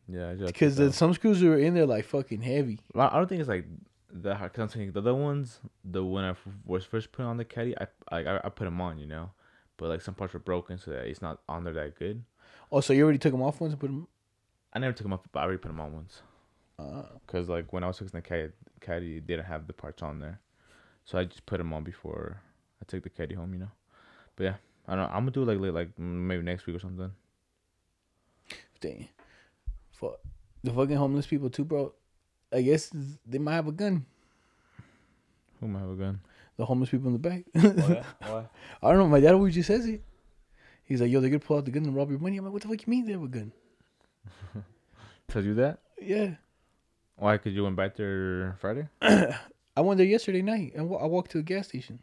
[0.07, 2.79] Yeah, Because some screws are in there like fucking heavy.
[2.93, 3.65] Well, I don't think it's like
[4.11, 4.53] that hard.
[4.53, 7.75] Cause I'm saying the other ones, the when I was first putting on the caddy,
[7.79, 9.31] I I I put them on, you know,
[9.77, 12.23] but like some parts were broken, so that it's not on there that good.
[12.71, 14.07] Oh, so you already took them off once and put them.
[14.73, 16.21] I never took them off, but I already put them on once.
[16.79, 18.51] Uh, Cause like when I was fixing the caddy,
[18.81, 20.39] caddy didn't have the parts on there,
[21.05, 22.41] so I just put them on before
[22.81, 23.71] I took the caddy home, you know.
[24.35, 24.55] But yeah,
[24.87, 25.03] I don't.
[25.09, 25.15] know.
[25.15, 27.11] I'm gonna do like like, like maybe next week or something.
[28.79, 29.07] dang.
[29.91, 30.19] Fuck.
[30.63, 31.93] The fucking homeless people too, bro.
[32.53, 32.91] I guess
[33.25, 34.05] they might have a gun.
[35.59, 36.19] Who might have a gun?
[36.57, 37.43] The homeless people in the back.
[37.53, 38.03] Why?
[38.19, 38.45] Why?
[38.83, 39.07] I don't know.
[39.07, 40.03] My dad always just says it.
[40.83, 42.53] He's like, "Yo, they're gonna pull out the gun and rob your money." I'm like,
[42.53, 43.51] "What the fuck you mean they have a gun?"
[45.27, 45.79] Tells you that?
[46.01, 46.31] Yeah,
[47.15, 47.37] Why?
[47.37, 48.87] Cause you went back there Friday.
[49.75, 51.99] I went there yesterday night and I walked to the gas station.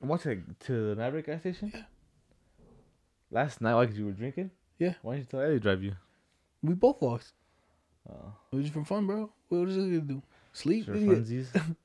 [0.00, 1.72] What's it to the Maverick gas station?
[1.74, 1.82] Yeah.
[3.30, 4.50] Last night, like you were drinking.
[4.78, 4.94] Yeah.
[5.02, 5.94] Why didn't you tell Eddie to drive you?
[6.62, 7.32] We both walked.
[8.10, 9.30] Oh, It was just for fun, bro.
[9.48, 10.22] What was it gonna do?
[10.52, 10.86] Sleep?
[10.86, 11.48] sure, funsies.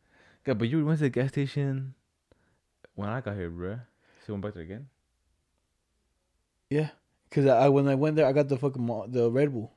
[0.47, 1.93] yeah, but you went to the gas station
[2.95, 3.75] when I got here, bro.
[3.75, 3.79] So
[4.29, 4.87] you went back there again?
[6.69, 6.89] Yeah,
[7.29, 9.71] cause I, when I went there, I got the fucking the Red Bull,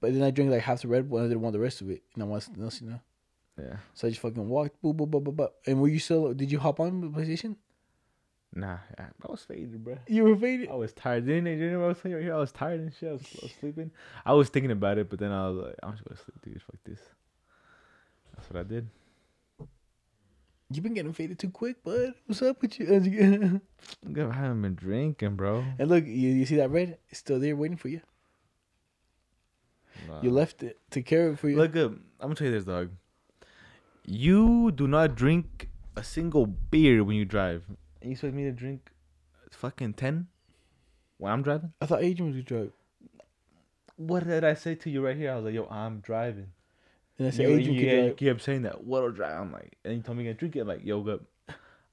[0.00, 1.80] but then I drank like half the Red Bull and I didn't want the rest
[1.80, 3.00] of it, and I wanted something else, you know.
[3.58, 3.76] Yeah.
[3.94, 5.48] So I just fucking walked, boop, boop, boop, boop, boop.
[5.66, 6.32] And were you still?
[6.34, 7.56] Did you hop on the PlayStation?
[8.52, 9.98] Nah, I, I was faded, bro.
[10.08, 10.70] You were faded.
[10.70, 11.26] I was tired.
[11.26, 11.54] Didn't they?
[11.54, 12.34] Didn't I was telling right here?
[12.34, 13.08] I was tired and shit.
[13.08, 13.90] I was, I was sleeping.
[14.26, 16.62] I was thinking about it, but then I was like, I'm just gonna sleep, dude.
[16.62, 17.00] Fuck this.
[18.34, 18.88] That's what I did.
[20.72, 22.14] You've been getting faded too quick, bud.
[22.26, 22.86] What's up with you?
[24.06, 25.64] I haven't been drinking, bro.
[25.78, 26.98] and look, you, you see that red?
[27.08, 28.00] It's still there waiting for you.
[30.22, 31.56] You left it to care for you.
[31.56, 31.92] Look up.
[31.92, 32.90] I'm gonna tell you this, dog.
[34.06, 37.62] You do not drink a single beer when you drive.
[38.00, 38.90] And you expect me to drink
[39.50, 40.28] fucking ten
[41.18, 41.72] when I'm driving?
[41.80, 42.72] I thought Adrian was gonna drive,
[43.96, 45.32] What did I say to you right here?
[45.32, 46.46] I was like, yo, I'm driving.
[47.18, 48.16] and I said You, Adrian you, could you drive.
[48.16, 48.84] kept saying that.
[48.84, 49.38] What'll drive?
[49.40, 50.60] I'm like, and you told me you gonna drink it.
[50.60, 51.20] I'm like, yo, up.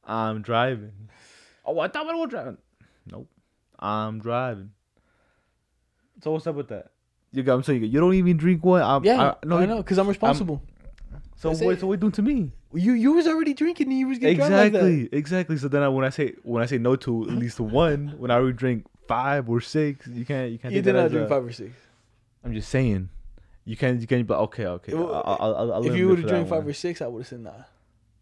[0.06, 0.92] I'm driving.
[1.70, 2.58] Oh, I thought I was driving.
[3.12, 3.28] Nope.
[3.78, 4.72] I'm driving.
[6.24, 6.92] So what's up with that?
[7.34, 7.56] You got.
[7.56, 8.82] I'm saying you don't even drink one.
[8.82, 10.62] I'm, Yeah, I, no, I know, cause I'm responsible.
[11.40, 11.74] So That's what?
[11.76, 11.80] it.
[11.82, 12.52] So what you doing to me?
[12.74, 14.66] you you was already drinking, and you was gonna drive like.
[14.74, 15.58] Exactly, exactly.
[15.58, 18.32] So then I, when I say when I say no to at least one, when
[18.32, 20.74] I already drink five or six, you can't you can't.
[20.74, 21.72] You did not drink a- five or six.
[22.44, 23.10] I'm just saying,
[23.66, 24.94] you can't you can't be like okay okay.
[24.96, 26.70] Well, I'll, I'll, I'll, if you would have drank five one.
[26.70, 27.52] or six, I would have said nah.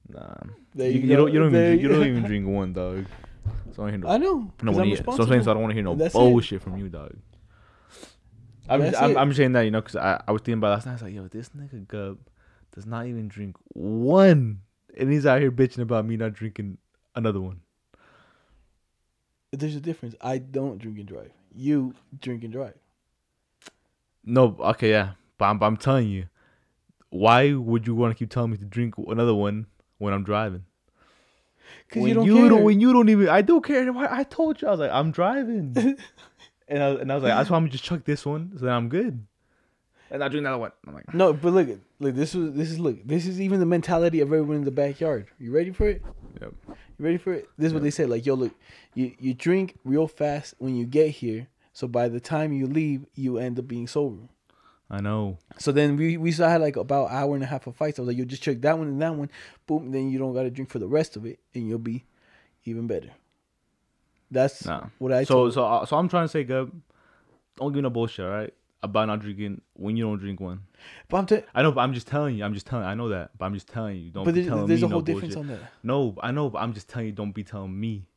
[0.09, 0.35] Nah,
[0.75, 3.05] There you, you you don't you don't There even you don't even drink one dog.
[3.75, 4.07] So I no.
[4.09, 4.51] I know.
[4.59, 5.83] I don't 'cause wanna I'm hear, so I'm saying so I don't want to hear
[5.83, 6.17] no That's it.
[6.17, 7.15] bullshit from you, dog.
[8.67, 9.17] I'm just, I'm.
[9.17, 10.91] I'm saying that you know because I, I was thinking about last night.
[10.91, 12.17] I was like, yo, this nigga Gub
[12.75, 14.59] does not even drink one,
[14.97, 16.77] and he's out here bitching about me not drinking
[17.15, 17.61] another one.
[19.51, 20.15] There's a difference.
[20.19, 21.31] I don't drink and drive.
[21.55, 22.75] You drink and drive.
[24.25, 26.27] No, okay, yeah, but I'm, I'm telling you,
[27.09, 30.65] why would you want to keep telling me to drink another one when I'm driving?
[31.87, 32.49] Because when you don't care.
[32.49, 33.89] don't, when you don't even, I don't care.
[33.97, 35.73] I told you, I was like, I'm driving,
[36.67, 38.73] and I, and I was like, that's why I'm just chuck this one, so then
[38.73, 39.25] I'm good,
[40.15, 40.71] and I drink another one.
[40.87, 42.15] I'm like, no, but look, look.
[42.15, 42.97] This is this is look.
[43.05, 45.27] This is even the mentality of everyone in the backyard.
[45.39, 46.01] You ready for it?
[46.41, 46.53] Yep.
[46.67, 47.47] You ready for it?
[47.57, 48.09] This is what they said.
[48.09, 48.53] Like, yo, look,
[48.93, 51.47] you you drink real fast when you get here.
[51.73, 54.23] So by the time you leave, you end up being sober.
[54.89, 55.37] I know.
[55.57, 57.99] So then we we still had like about hour and a half of fights.
[57.99, 59.29] I was like, you just check that one and that one,
[59.67, 59.91] boom.
[59.91, 62.05] Then you don't got to drink for the rest of it, and you'll be
[62.65, 63.09] even better.
[64.31, 64.85] That's Nah.
[64.99, 66.71] what I so so uh, so I'm trying to say, Gub,
[67.57, 68.53] don't give no bullshit, all right?
[68.85, 70.61] About not drinking when you don't drink one.
[71.09, 72.43] but I'm t- I know, but I'm just telling you.
[72.45, 72.85] I'm just telling.
[72.85, 74.11] I know that, but I'm just telling you.
[74.11, 75.51] Don't but be there- telling there's me a whole no difference bullshit.
[75.51, 75.71] on that.
[75.83, 77.11] No, I know, but I'm just telling you.
[77.13, 78.07] Don't be telling me.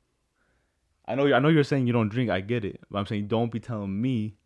[1.07, 1.33] I know.
[1.33, 2.31] I know you're saying you don't drink.
[2.31, 4.37] I get it, but I'm saying don't be telling me.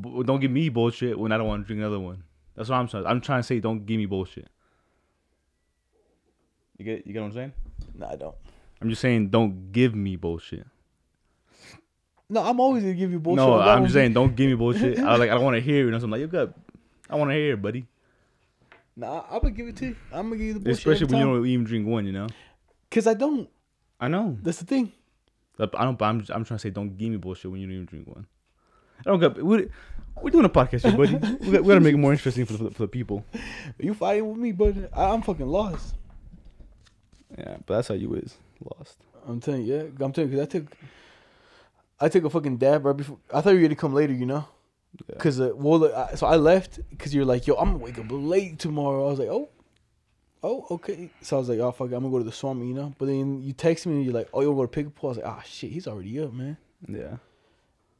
[0.00, 2.24] Don't give me bullshit when I don't want to drink another one.
[2.54, 3.06] That's what I'm saying.
[3.06, 4.48] I'm trying to say don't give me bullshit.
[6.78, 7.52] You get you get what I'm saying?
[7.94, 8.34] No, I don't.
[8.80, 10.66] I'm just saying don't give me bullshit.
[12.28, 13.36] No, I'm always gonna give you bullshit.
[13.36, 14.98] no, I'm just saying don't give me bullshit.
[14.98, 15.86] I like I don't want to hear it.
[15.86, 16.52] You know, so I'm like you got.
[17.08, 17.86] I want to hear it, buddy.
[18.96, 19.96] Nah, I'm gonna give it to you.
[20.12, 20.78] I'm gonna give you the bullshit.
[20.78, 22.06] Especially when you don't even drink one.
[22.06, 22.26] You know.
[22.90, 23.48] Cause I don't.
[24.00, 24.36] I know.
[24.42, 24.92] That's the thing.
[25.58, 26.00] I don't.
[26.02, 26.18] I'm.
[26.20, 28.26] I'm trying to say, don't give me bullshit when you don't even drink one.
[29.00, 29.42] I don't get.
[29.42, 29.68] We,
[30.22, 31.14] we're doing a podcast here, buddy.
[31.14, 33.24] we, got, we gotta make it more interesting for the, for the people.
[33.78, 35.94] You fighting with me, but I, I'm fucking lost.
[37.36, 38.96] Yeah, but that's how you is lost.
[39.26, 40.04] I'm telling you, yeah.
[40.04, 40.72] I'm telling you, cause I took,
[42.00, 43.18] I took a fucking dab right before.
[43.32, 44.46] I thought you were gonna come later, you know.
[45.08, 45.16] Yeah.
[45.16, 48.06] Cause uh, well, uh, so I left because you're like, yo, I'm gonna wake up
[48.08, 49.06] late tomorrow.
[49.06, 49.50] I was like, oh,
[50.42, 51.10] oh, okay.
[51.22, 52.94] So I was like, oh fuck, it, I'm gonna go to the swamp, you know.
[52.98, 55.04] But then you text me and you're like, oh, you wanna go to pick up?
[55.04, 56.56] I was like, ah, shit, he's already up, man.
[56.88, 57.16] Yeah.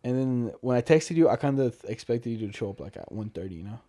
[0.05, 2.97] And then when I texted you, I kind of expected you to show up like
[2.97, 3.81] at 1.30, you know.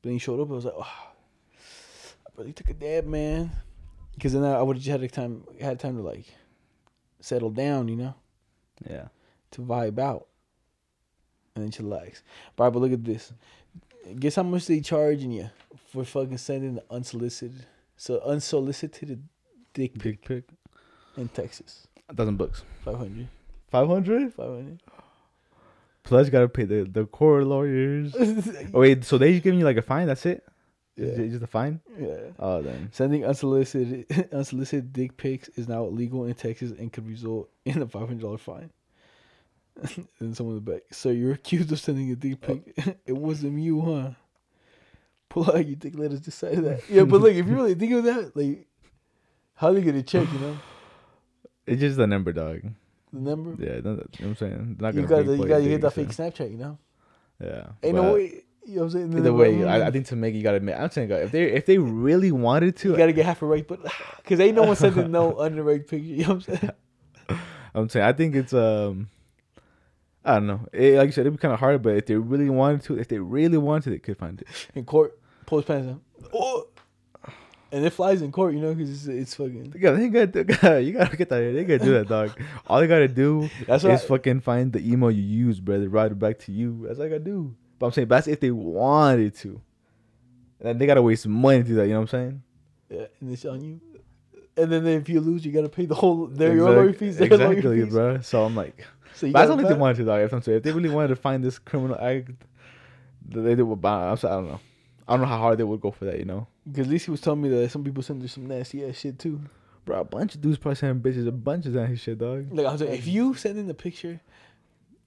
[0.00, 0.50] But then you showed up.
[0.50, 3.50] I was like, oh, I really took a dab, man.
[4.14, 6.24] Because then I would have just had time, had time to like
[7.20, 8.14] settle down, you know,
[8.88, 9.08] Yeah.
[9.52, 10.26] To vibe out,
[11.54, 12.22] and then chillax.
[12.56, 13.32] But, but look at this.
[14.18, 15.50] Guess how much they charging you
[15.92, 19.22] for fucking sending the unsolicited, so unsolicited
[19.74, 20.44] dick pic Big pick.
[21.16, 21.86] in Texas?
[22.08, 22.62] A dozen bucks.
[22.84, 23.28] 500.
[23.70, 24.34] Five hundred.
[24.34, 24.80] 500.
[26.02, 28.14] Plus, you gotta pay the the court lawyers.
[28.18, 30.06] oh wait, so they just giving you like a fine?
[30.06, 30.42] That's it?
[30.96, 31.06] Yeah.
[31.06, 31.80] it just a fine?
[31.98, 32.16] yeah.
[32.38, 32.88] Oh then.
[32.92, 37.86] Sending unsolicited unsolicited dick pics is now illegal in Texas and could result in a
[37.86, 38.70] five hundred dollar fine.
[40.20, 40.82] And someone in the back.
[40.92, 42.74] So you're accused of sending a dick pic.
[43.06, 44.10] it wasn't you, huh?
[45.28, 45.94] Pull out your dick.
[45.96, 46.82] Let us decide that.
[46.90, 48.66] Yeah, but like if you really think of that, like,
[49.54, 50.26] how they gonna check?
[50.32, 50.56] You know
[51.66, 52.62] It's just a number, dog.
[53.12, 53.54] the number.
[53.62, 54.76] Yeah, no, you know what I'm saying.
[54.78, 56.50] They're not you gonna gotta you gotta hit that fake Snapchat.
[56.50, 56.78] You know,
[57.40, 57.66] Yeah.
[57.82, 58.42] ain't no way.
[58.66, 59.18] You know what I'm saying?
[59.18, 60.76] Either way, I, I think to make it, you gotta admit.
[60.78, 63.66] I'm saying, if they if they really wanted to, you gotta get half a right,
[63.66, 63.80] but
[64.18, 66.06] because ain't no one sending no underrated picture.
[66.06, 66.70] You know what I'm saying?
[67.74, 69.08] I'm saying I think it's um,
[70.24, 70.66] I don't know.
[70.72, 72.98] It, like you said, it'd be kind of hard, but if they really wanted to,
[72.98, 74.48] if they really wanted, to, they could find it.
[74.74, 76.00] in court, pull his pants down.
[76.34, 76.66] Oh.
[77.72, 79.74] And it flies in court, you know, because it's, it's fucking.
[79.78, 81.38] Yeah, they gotta, you gotta get that.
[81.38, 82.32] They gotta do that, dog.
[82.66, 85.88] All they gotta do That's is I- fucking find the email you use, brother.
[85.88, 86.86] Write it back to you.
[86.88, 87.54] That's all I gotta do.
[87.78, 89.60] But I'm saying that's if they wanted to.
[90.58, 91.86] And then they gotta waste money to do that.
[91.86, 92.42] You know what I'm saying?
[92.90, 93.80] Yeah, and it's on you.
[94.56, 97.18] And then if you lose, you gotta pay the whole their your lawyer fees.
[97.18, 97.92] Their lawyer exactly, fees.
[97.92, 98.20] bro.
[98.20, 98.84] So I'm like,
[99.20, 100.22] So you but I don't think they wanted to, dog.
[100.22, 102.30] If I'm saying if they really wanted to find this criminal act,
[103.28, 103.60] they did.
[103.60, 104.60] I'm sorry, I don't know.
[105.06, 106.18] I don't know how hard they would go for that.
[106.18, 108.46] You know, Because at least he was telling me that some people send her some
[108.46, 109.42] nasty ass shit too.
[109.84, 110.00] bro.
[110.00, 112.46] A bunch of dudes probably sending bitches a bunch of that shit, dog.
[112.50, 114.22] Like I was like, if you send in the picture,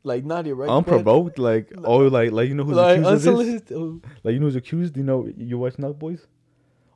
[0.03, 0.69] like Nadia, right?
[0.69, 4.11] Unprovoked, like oh, like like you know who's like accused of this?
[4.23, 4.95] Like you know who's accused?
[4.95, 6.27] You know you watch Nut Boys?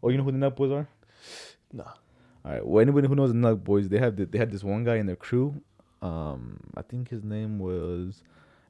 [0.03, 0.87] Oh, you know who the Nut Boys are?
[1.73, 1.93] nah.
[2.45, 2.65] All right.
[2.65, 4.97] Well, anybody who knows the Nut Boys, they have the, they had this one guy
[4.97, 5.59] in their crew.
[6.01, 8.23] Um, I think his name was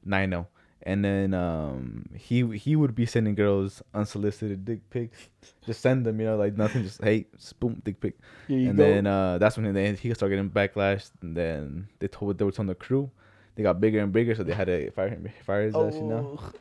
[0.04, 0.48] Nino,
[0.82, 5.28] and then um he he would be sending girls unsolicited dick pics.
[5.64, 6.82] Just send them, you know, like nothing.
[6.84, 7.26] Just hey,
[7.60, 8.18] boom, dick pic.
[8.64, 8.84] And go.
[8.84, 11.10] then uh that's when he, then he started getting backlash.
[11.22, 13.10] And then they told they were telling the crew.
[13.54, 16.06] They got bigger and bigger, so they had to fire him, fire his ass, you
[16.06, 16.28] know.
[16.32, 16.52] oh,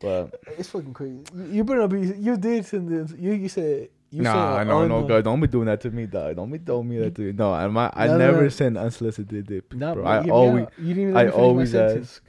[0.00, 1.20] But it's fucking crazy.
[1.34, 2.00] You, you better be.
[2.02, 3.18] You did send this.
[3.18, 3.88] You you said.
[4.10, 6.36] You nah, said, no, no, God, don't be doing that to me, dog.
[6.36, 7.32] Don't be throwing me that to you.
[7.34, 8.48] No, I, my, I No, no, never no.
[8.48, 10.04] send unsolicited dick, Nah, bro.
[10.06, 10.66] I always.
[10.78, 12.22] You didn't even I always ask.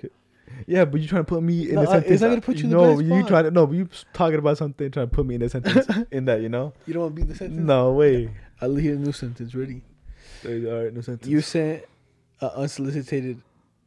[0.67, 2.21] Yeah, but you trying to put me in No, the I- it's sentence.
[2.21, 4.39] not gonna put you in the no, bad you trying to no, but you talking
[4.39, 6.73] about something trying to put me in the sentence in that, you know?
[6.85, 7.59] You don't want to be the sentence.
[7.59, 8.31] No way.
[8.59, 9.55] I'll hear a new sentence.
[9.55, 9.81] Ready?
[10.45, 11.27] All right, no sentence.
[11.27, 11.83] You sent
[12.41, 13.41] uh, unsolicited.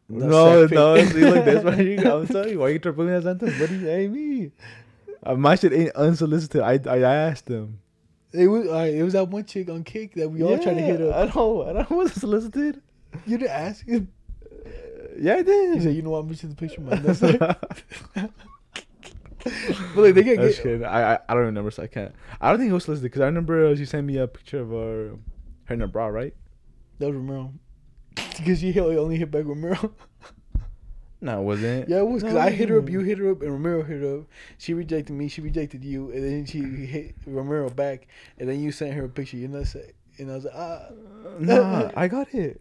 [0.08, 1.96] No, sack no, see, look, that's why you.
[2.10, 3.88] I'm you, why you trying to put me in that sentence, buddy?
[3.88, 4.46] Ain't me.
[4.46, 4.50] Uh,
[5.24, 6.60] Uh, my shit ain't unsolicited.
[6.60, 7.80] I I asked them.
[8.32, 10.80] It was right, it was that one chick on Kik that we all tried to
[10.82, 11.14] hit Yeah, up.
[11.16, 11.62] I don't know.
[11.68, 12.80] I don't wasn't solicited.
[13.26, 14.08] You didn't ask him.
[14.42, 14.70] Uh,
[15.18, 15.74] yeah, I did.
[15.74, 16.18] He said, "You know what?
[16.20, 17.60] I'm missing the picture, man." That's like, but
[19.96, 20.84] like they get, That's get kidding.
[20.84, 22.14] I, I I don't remember, so I can't.
[22.40, 24.60] I don't think it was solicited because I remember uh, she sent me a picture
[24.60, 25.16] of her,
[25.64, 26.34] her in her bra, right?
[26.98, 27.52] that was Romero
[28.14, 29.92] because you only hit back Romero.
[31.22, 31.88] No, it wasn't.
[31.88, 34.02] Yeah, it was because I hit her up, you hit her up, and Romero hit
[34.02, 34.24] her up.
[34.58, 38.08] She rejected me, she rejected you, and then she hit Romero back,
[38.38, 39.36] and then you sent her a picture.
[39.36, 39.64] You know,
[40.18, 40.88] and I was like, ah,
[41.38, 42.60] Nah, I got it.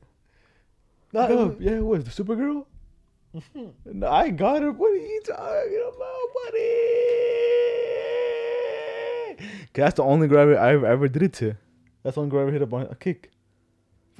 [1.13, 2.65] nah, No, it yeah, it was the Supergirl.
[3.35, 3.71] Mhm.
[3.85, 4.71] No, I got her.
[4.71, 6.77] What are you talking about, buddy?
[9.73, 11.55] 'Cause that's the only girl I ever, I ever did it to.
[12.03, 13.31] That's the only girl I ever hit up on a Kik.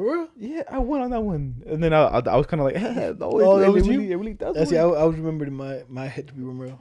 [0.02, 0.28] For real.
[0.38, 2.76] Yeah, I won on that one, and then I, I, I was kind of like,
[2.82, 4.14] eh, no, it, Oh, that it was really, you?
[4.14, 4.56] it really does.
[4.56, 4.84] That's yeah.
[4.84, 5.02] I, win.
[5.02, 6.80] I was remembered in my my head to be real.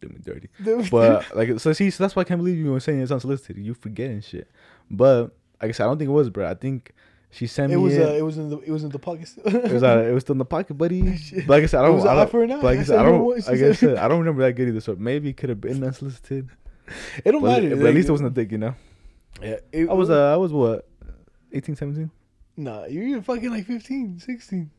[0.00, 0.48] do me dirty.
[0.90, 3.58] But like, so see, so that's why I can't believe you were saying it's unsolicited.
[3.58, 4.48] You forgetting shit.
[4.90, 6.48] But like I said, I don't think it was, bro.
[6.48, 6.92] I think
[7.30, 7.82] she sent it me.
[7.82, 8.08] was it.
[8.08, 9.28] uh, it was in the it was in the pocket.
[9.44, 11.02] It was uh, it was still in the pocket, buddy.
[11.02, 12.06] But like I said, I don't.
[12.06, 13.26] I don't for an like I I said, said I don't.
[13.28, 14.80] Like I said- said, I don't remember that good either.
[14.80, 16.48] So maybe it could have been unsolicited.
[17.24, 17.76] it don't But, matter.
[17.76, 18.74] but at least it wasn't a dick, you know.
[19.42, 20.88] Yeah, it I was uh, I was what,
[21.52, 22.10] 18, 17?
[22.56, 22.84] nah.
[22.86, 24.70] You're fucking like 15, 16.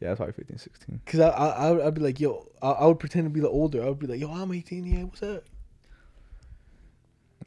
[0.00, 1.00] Yeah, that's probably 15, 16.
[1.04, 3.82] Cause I I I'd be like, yo, I, I would pretend to be the older.
[3.82, 4.86] I would be like, yo, I'm 18.
[4.86, 5.44] Yeah, what's up?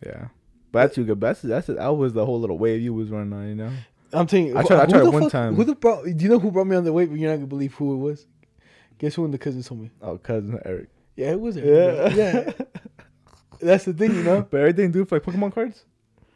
[0.06, 0.28] Yeah,
[0.72, 1.20] but that's you good.
[1.20, 3.72] That's that's that was the whole little wave you was running on, you know.
[4.12, 5.56] I'm telling you, I tried- I tried one fuck- time.
[5.56, 6.04] Who the brought?
[6.06, 7.10] Do you know who brought me on the wave?
[7.10, 8.28] But you're not gonna believe who it was.
[9.00, 9.90] Guess who in the cousins told me?
[10.02, 10.90] Oh, cousin Eric.
[11.16, 11.56] Yeah, it was.
[11.58, 12.52] Yeah, Yeah, yeah.
[13.64, 14.42] That's the thing, you know.
[14.50, 15.86] But everything do for like Pokemon cards.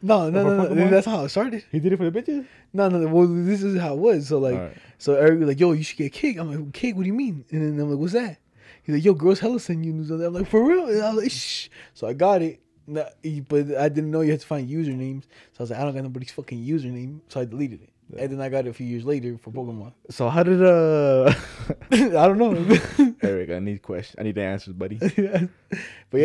[0.00, 0.88] No, no, no, no.
[0.90, 1.64] That's how it started.
[1.72, 2.46] He did it for the bitches.
[2.72, 3.08] No, no.
[3.08, 4.28] Well, this is how it was.
[4.28, 4.76] So like, Alright.
[4.98, 6.38] so Eric was like, yo, you should get cake.
[6.38, 6.94] I'm like, cake?
[6.94, 7.44] What do you mean?
[7.50, 8.38] And then I'm like, what's that?
[8.84, 10.26] He's like, yo, girls hella send you news on that.
[10.28, 10.86] I'm like, for real?
[10.86, 11.68] And I was like, shh.
[11.94, 12.60] So I got it.
[12.86, 15.24] But I didn't know you had to find usernames.
[15.52, 17.20] So I was like, I don't got nobody's fucking username.
[17.28, 17.90] So I deleted it.
[18.10, 18.22] Yeah.
[18.22, 19.92] And then I got it a few years later for Pokemon.
[20.10, 21.32] So how did uh
[21.92, 23.14] I don't know.
[23.22, 23.50] Eric?
[23.50, 24.16] I need questions.
[24.18, 24.96] I need the answers, buddy.
[24.96, 25.48] but yeah,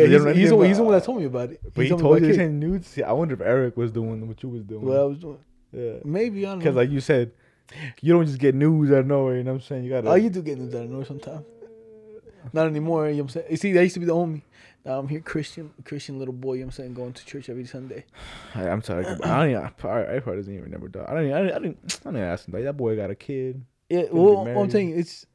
[0.06, 1.60] he's, he's, the, anything he's the one that told me about it.
[1.74, 2.88] But he told me told you to send nudes.
[2.88, 4.82] See, I wonder if Eric was doing what you was doing.
[4.82, 5.38] What I was doing.
[5.72, 5.98] yeah.
[6.04, 6.64] Maybe I don't know.
[6.64, 7.32] Because like you said,
[8.00, 9.36] you don't just get news out of nowhere.
[9.36, 9.84] You know what I'm saying?
[9.84, 10.08] You gotta.
[10.08, 11.44] oh, you do get news out of nowhere sometimes.
[12.52, 13.08] Not anymore.
[13.08, 13.46] You know what I'm saying?
[13.50, 14.42] You see, that used to be the homie.
[14.84, 16.54] Now I'm here, Christian, Christian little boy.
[16.54, 18.04] You know what I'm saying, going to church every Sunday.
[18.54, 19.06] I, I'm sorry.
[19.06, 19.62] I don't even.
[19.62, 19.70] I, I
[20.20, 20.88] probably doesn't even remember.
[20.88, 21.06] Dog.
[21.08, 21.24] I don't.
[21.24, 21.54] Even, I didn't.
[21.54, 22.00] I didn't.
[22.04, 22.54] I didn't ask him.
[22.54, 23.64] Like that boy got a kid.
[23.88, 25.26] Yeah, well, I'm saying it's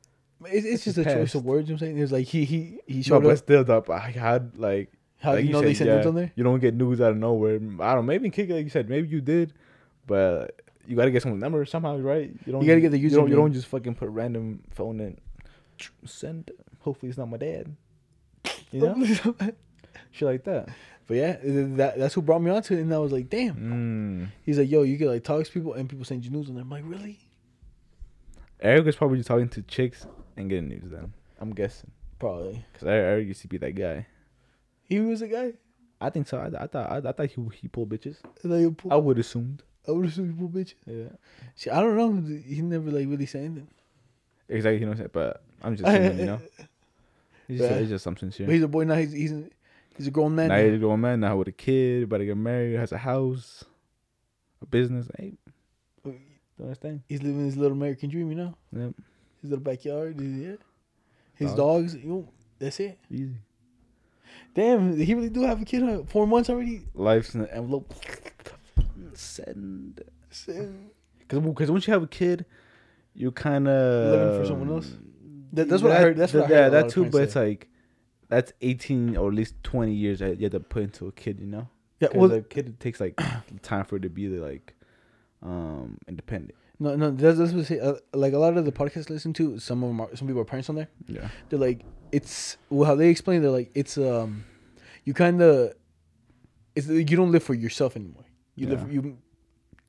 [0.46, 1.70] it's, it's just a choice of words.
[1.70, 3.38] You know what I'm saying it's like he he he No, showed but up.
[3.38, 3.90] still, dog.
[3.90, 4.92] I had like.
[5.22, 6.32] How like you know they said, sent news on there?
[6.36, 7.60] You don't get news out of nowhere.
[7.82, 8.06] I don't.
[8.06, 9.54] Maybe Kik, like you said, maybe you did,
[10.08, 12.32] but you gotta get someone's number somehow, right?
[12.46, 12.62] You don't.
[12.62, 15.18] You gotta get the You don't, you don't just fucking put random phone in.
[16.06, 16.52] Send.
[16.80, 17.76] Hopefully, it's not my dad.
[18.72, 19.06] You know,
[20.12, 20.70] shit like that.
[21.08, 23.56] but yeah, that that's who brought me onto it, and I was like, damn.
[23.56, 24.28] Mm.
[24.44, 26.58] He's like, yo, you get like talks to people, and people send you news, and
[26.60, 27.20] I'm like, really?
[28.62, 30.06] Eric was probably just talking to chicks
[30.36, 30.92] and getting news.
[30.92, 31.92] Then I'm guessing.
[32.20, 32.66] Probably.
[32.74, 34.06] Cause Eric, used to be that guy.
[34.84, 35.54] He was a guy.
[36.02, 36.38] I think so.
[36.38, 38.18] I, I thought I, I thought he he pulled bitches.
[38.42, 39.64] He pull- I would assumed.
[39.88, 40.74] I would assume people bitch.
[40.86, 41.16] Yeah.
[41.56, 42.38] See, I don't know.
[42.46, 43.68] He never like really said anything.
[44.48, 44.80] Exactly.
[44.80, 45.10] You know what I'm saying?
[45.14, 46.20] But I'm just assuming.
[46.20, 46.42] You know.
[47.50, 47.78] It's just, Yeah.
[47.78, 48.46] it's just some sincere.
[48.46, 48.96] But he's a boy now.
[48.96, 49.44] He's he's a,
[49.98, 50.48] he's a grown man.
[50.50, 50.64] now now.
[50.64, 53.64] he's a grown man now with a kid, about to get married, has a house,
[54.62, 55.08] a business.
[55.18, 55.34] Hey,
[56.06, 56.14] do
[56.64, 57.02] understand?
[57.10, 58.56] He's living his little American dream, you know.
[58.72, 58.94] Yep.
[59.42, 60.20] His little backyard.
[60.20, 60.56] his- Yeah.
[61.36, 61.94] His Dogs.
[61.94, 62.04] dogs.
[62.04, 62.28] You know,
[62.60, 63.00] that's it.
[63.10, 63.36] Easy.
[64.54, 65.82] Damn, he really do have a kid.
[65.84, 66.04] Huh?
[66.06, 66.82] Four months already.
[66.94, 67.94] Life's in an envelope.
[69.14, 70.02] Send.
[70.30, 70.90] Send.
[71.20, 72.46] Because because once you have a kid,
[73.14, 74.94] you kind of Living for someone else?
[75.54, 77.06] That- that's what I heard- that's what I heard yeah, that too.
[77.06, 77.48] But it's say.
[77.50, 77.68] like
[78.28, 81.40] that's eighteen or at least twenty years that you have to put into a kid.
[81.40, 81.68] You know,
[82.00, 82.10] Yeah.
[82.14, 83.20] Well, a kid it takes like
[83.62, 84.76] time for it to be like
[85.42, 86.56] um independent.
[86.80, 87.12] no, no.
[87.12, 87.80] That's, that's what I say.
[87.80, 90.28] Uh, like a lot of the podcasts I listen to, some of them are some
[90.28, 90.90] people are parents on there.
[91.08, 91.30] Yeah.
[91.50, 93.42] They're like, it's well, how they explain.
[93.42, 94.44] They're like, it's um,
[95.06, 95.73] you kind of,
[96.76, 98.26] it's you don't live for yourself anymore.
[98.56, 98.94] You live Yeah.
[99.02, 99.17] you,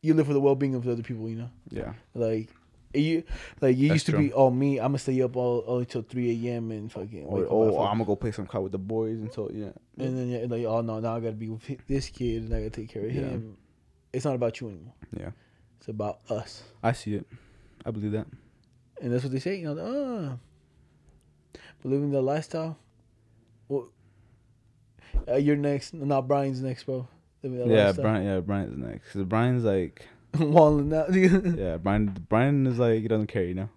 [0.03, 1.28] you live for the well being of the other people.
[1.28, 1.51] You know.
[1.70, 1.93] Yeah.
[2.14, 2.49] Like
[2.95, 3.22] you,
[3.61, 4.20] like you That's used to true.
[4.28, 4.32] be.
[4.32, 6.70] Oh me, I'm gonna stay up all, all until three a.m.
[6.72, 7.24] and fucking.
[7.24, 7.78] Or, oh.
[7.84, 9.70] I'm gonna go play some card with the boys until yeah.
[9.99, 12.59] And then yeah, like oh no, now I gotta be with this kid and I
[12.59, 13.22] gotta take care of Yeah.
[13.22, 13.57] him.
[14.12, 14.95] It's not about you anymore.
[15.16, 15.30] Yeah.
[15.78, 17.26] It's about us, I see it.
[17.86, 18.26] I believe that.
[19.01, 19.57] and that's what they say.
[19.57, 22.76] You know, ah, but living the lifestyle.
[23.68, 23.88] Well,
[25.28, 27.07] uh, you're next, not Brian's next, bro.
[27.43, 28.03] Yeah, lifestyle.
[28.03, 28.24] Brian.
[28.26, 29.12] Yeah, Brian's next.
[29.12, 30.07] 'Cause Brian's like,
[30.39, 31.12] Walling out.
[31.14, 32.14] Yeah, Brian.
[32.28, 33.68] Brian is like he doesn't care, you know.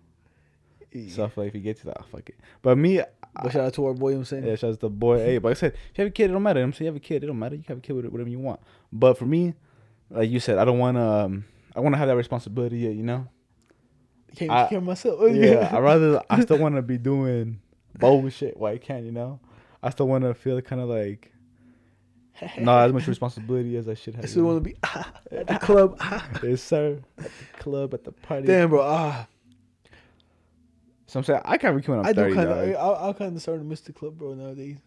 [1.10, 2.36] So I feel like if he gets it, ah, fuck it.
[2.62, 3.02] But me,
[3.42, 4.10] But shout out to our boy.
[4.10, 4.46] You know I'm saying.
[4.46, 5.18] Yeah, shout out to the boy.
[5.18, 6.62] Hey, but like I said, if you have a kid, it don't matter.
[6.62, 7.56] I'm saying you have a kid, it don't matter.
[7.56, 8.60] You can have a kid with whatever you want.
[8.92, 9.56] But for me,
[10.12, 11.02] like you said, I don't want to.
[11.04, 11.46] Um,
[11.76, 12.78] I want to have that responsibility.
[12.78, 13.28] Yet, you know.
[14.36, 15.20] Can't I- take care of myself.
[15.34, 16.22] Yeah, I rather.
[16.30, 17.60] I still want to be doing
[17.98, 19.04] bullshit while I can.
[19.04, 19.40] You know.
[19.82, 21.32] I still want to feel kind of like
[22.60, 24.26] not as much responsibility as I should have.
[24.26, 24.76] I still want to be
[25.32, 26.00] at the club.
[26.44, 27.00] Yes, sir.
[27.18, 28.48] At the club, at the party.
[28.48, 28.82] Damn, bro.
[28.82, 29.28] Ah,
[31.08, 33.64] So I'm saying I can't when I'm I do kinda, I, I kind of starting
[33.64, 34.34] to miss the club, bro.
[34.34, 34.78] Nowadays,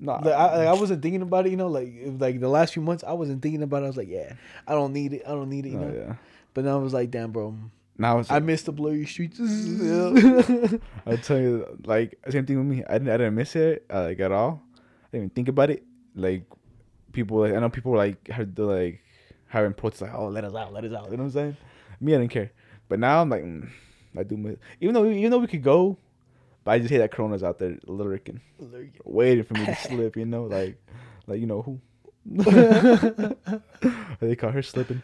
[0.00, 1.50] Nah, like, I, like, I wasn't thinking about it.
[1.50, 3.84] You know, like if, like the last few months, I wasn't thinking about it.
[3.84, 4.34] I was like, yeah,
[4.66, 5.22] I don't need it.
[5.26, 5.70] I don't need it.
[5.70, 5.94] You oh, know.
[5.94, 6.14] yeah.
[6.52, 7.56] But now I was like, damn, bro.
[7.96, 9.38] Now it's I miss the blurry streets.
[11.06, 12.84] I'll tell you, like same thing with me.
[12.88, 14.62] I didn't, I didn't miss it uh, like at all.
[14.74, 14.78] I
[15.12, 15.84] didn't even think about it.
[16.16, 16.44] Like
[17.14, 19.00] people, like, I know people were like had the like
[19.46, 21.10] having protests like, oh, let us out, let us out.
[21.10, 21.56] You know what I'm saying?
[22.00, 22.50] Me, I didn't care.
[22.88, 23.68] But now I'm like, mm,
[24.16, 24.56] I do miss.
[24.80, 25.96] Even though even though we could go,
[26.64, 28.40] but I just hate that Corona's out there lurking,
[29.04, 30.16] waiting for me to slip.
[30.16, 30.76] You know, like
[31.26, 31.80] like you know who.
[34.20, 35.02] they call her slipping.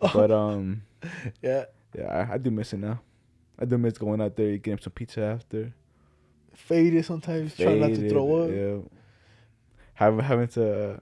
[0.00, 0.82] But um,
[1.42, 1.64] yeah,
[1.96, 3.00] yeah, I, I do miss it now.
[3.58, 5.72] I do miss going out there, getting some pizza after.
[6.54, 8.50] faded sometimes, trying not to throw up.
[8.50, 8.78] Yeah.
[9.94, 11.00] Having having to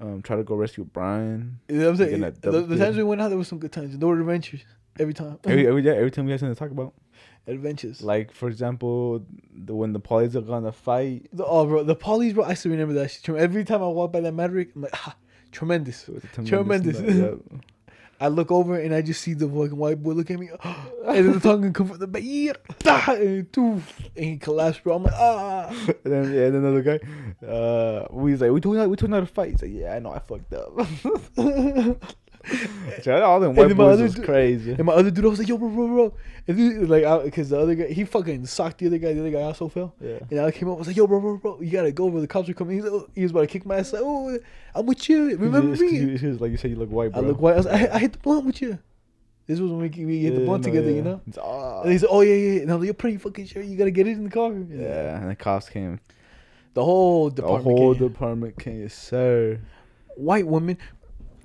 [0.00, 1.60] um try to go rescue Brian.
[1.68, 2.20] You know what I'm saying?
[2.40, 3.96] The, the times we went out, there was some good times.
[3.96, 4.60] No adventures
[4.98, 5.38] every time.
[5.44, 6.94] Every every day, every time we have something to talk about.
[7.46, 8.02] adventures.
[8.02, 9.24] Like for example,
[9.54, 11.28] the when the polys are gonna fight.
[11.32, 12.44] The, oh, bro, the polys, bro.
[12.44, 13.28] I still remember that shit.
[13.28, 15.16] Every time I walk by that Maverick, I'm like, ah,
[15.52, 16.08] tremendous.
[16.08, 17.00] a Tremendous.
[18.20, 21.26] I look over and I just see the fucking white boy look at me, and
[21.26, 22.22] then the tongue come from the back,
[23.08, 23.82] and, and
[24.14, 24.96] he collapsed, bro.
[24.96, 25.68] I'm like, ah.
[26.04, 28.96] and then yeah, and then another guy, uh, we was like, we told you, we
[28.96, 29.52] told you to fight.
[29.52, 30.76] He's like, yeah, I know, I fucked up.
[33.02, 34.72] So all them And white boys was dude- crazy.
[34.72, 36.14] And my other dude, I was like, yo, bro, bro, bro.
[36.48, 39.12] And then, like, because the other guy, he fucking socked the other guy.
[39.14, 39.94] The other guy also fell.
[40.00, 40.18] Yeah.
[40.30, 42.20] And I came up, I was like, yo, bro, bro, bro, you gotta go, bro.
[42.20, 42.76] The cops are coming.
[42.76, 43.92] He was, he was about to kick my ass.
[43.92, 44.38] Like, oh,
[44.74, 45.36] I'm with you.
[45.36, 45.88] Remember me?
[45.96, 47.22] you- it's 'cause, like you said, you look white, bro.
[47.22, 47.54] I look white.
[47.54, 48.78] I, was, I, I hit the blunt with you.
[49.46, 50.96] This was when we, we hit the Yeah, blunt no, together, yeah.
[50.96, 51.20] you know?
[51.26, 51.82] It's, ah.
[51.82, 52.52] And he's like, oh, yeah, yeah.
[52.54, 52.60] yeah.
[52.62, 54.52] And I was like, you're pretty fucking sure you gotta get it in the car.
[54.52, 55.98] Yeah, and the cops came.
[56.74, 58.08] The whole department The whole came.
[58.08, 59.58] department came, yes, sir.
[60.16, 60.76] White woman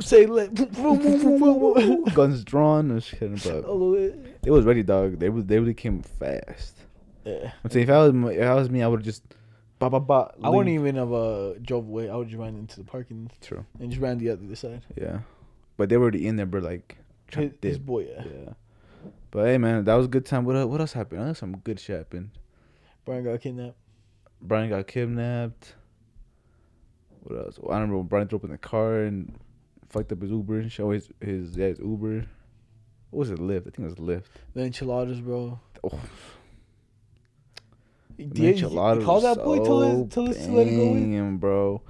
[0.01, 0.53] say, let.
[2.13, 5.19] Guns drawn and shit, but Oh, it was ready, dog.
[5.19, 6.75] They was they really came fast.
[7.25, 7.51] yeah.
[7.63, 9.23] I'm saying if I was if I was me, I would have just
[9.79, 10.33] ba ba ba.
[10.43, 12.09] I wouldn't even have uh, drove away.
[12.09, 13.65] I would just ran into the parking True.
[13.79, 14.81] and just ran the other side.
[14.95, 15.19] Yeah,
[15.77, 16.61] but they were already in there, bro.
[16.61, 16.97] Like,
[17.31, 18.23] His, his boy, yeah.
[18.25, 18.53] Yeah.
[19.31, 20.45] But hey, man, that was a good time.
[20.45, 21.21] What what else happened?
[21.21, 22.31] I know some good shit happened.
[23.05, 23.77] Brian got kidnapped.
[24.41, 25.75] Brian got kidnapped.
[27.23, 27.59] What else?
[27.59, 29.37] Well, I remember when Brian threw up in the car and
[29.95, 30.85] fucked up his Uber and shit.
[30.85, 32.25] Oh, his his yeah, his Uber.
[33.11, 33.39] What was it?
[33.39, 33.67] Lyft.
[33.67, 34.23] I think it was Lyft.
[34.53, 35.59] The enchiladas, bro.
[35.83, 35.99] Oh,
[38.17, 39.57] the enchiladas call that boy.
[39.57, 41.37] Tell so us, tell us to let it go in.
[41.37, 41.81] bro.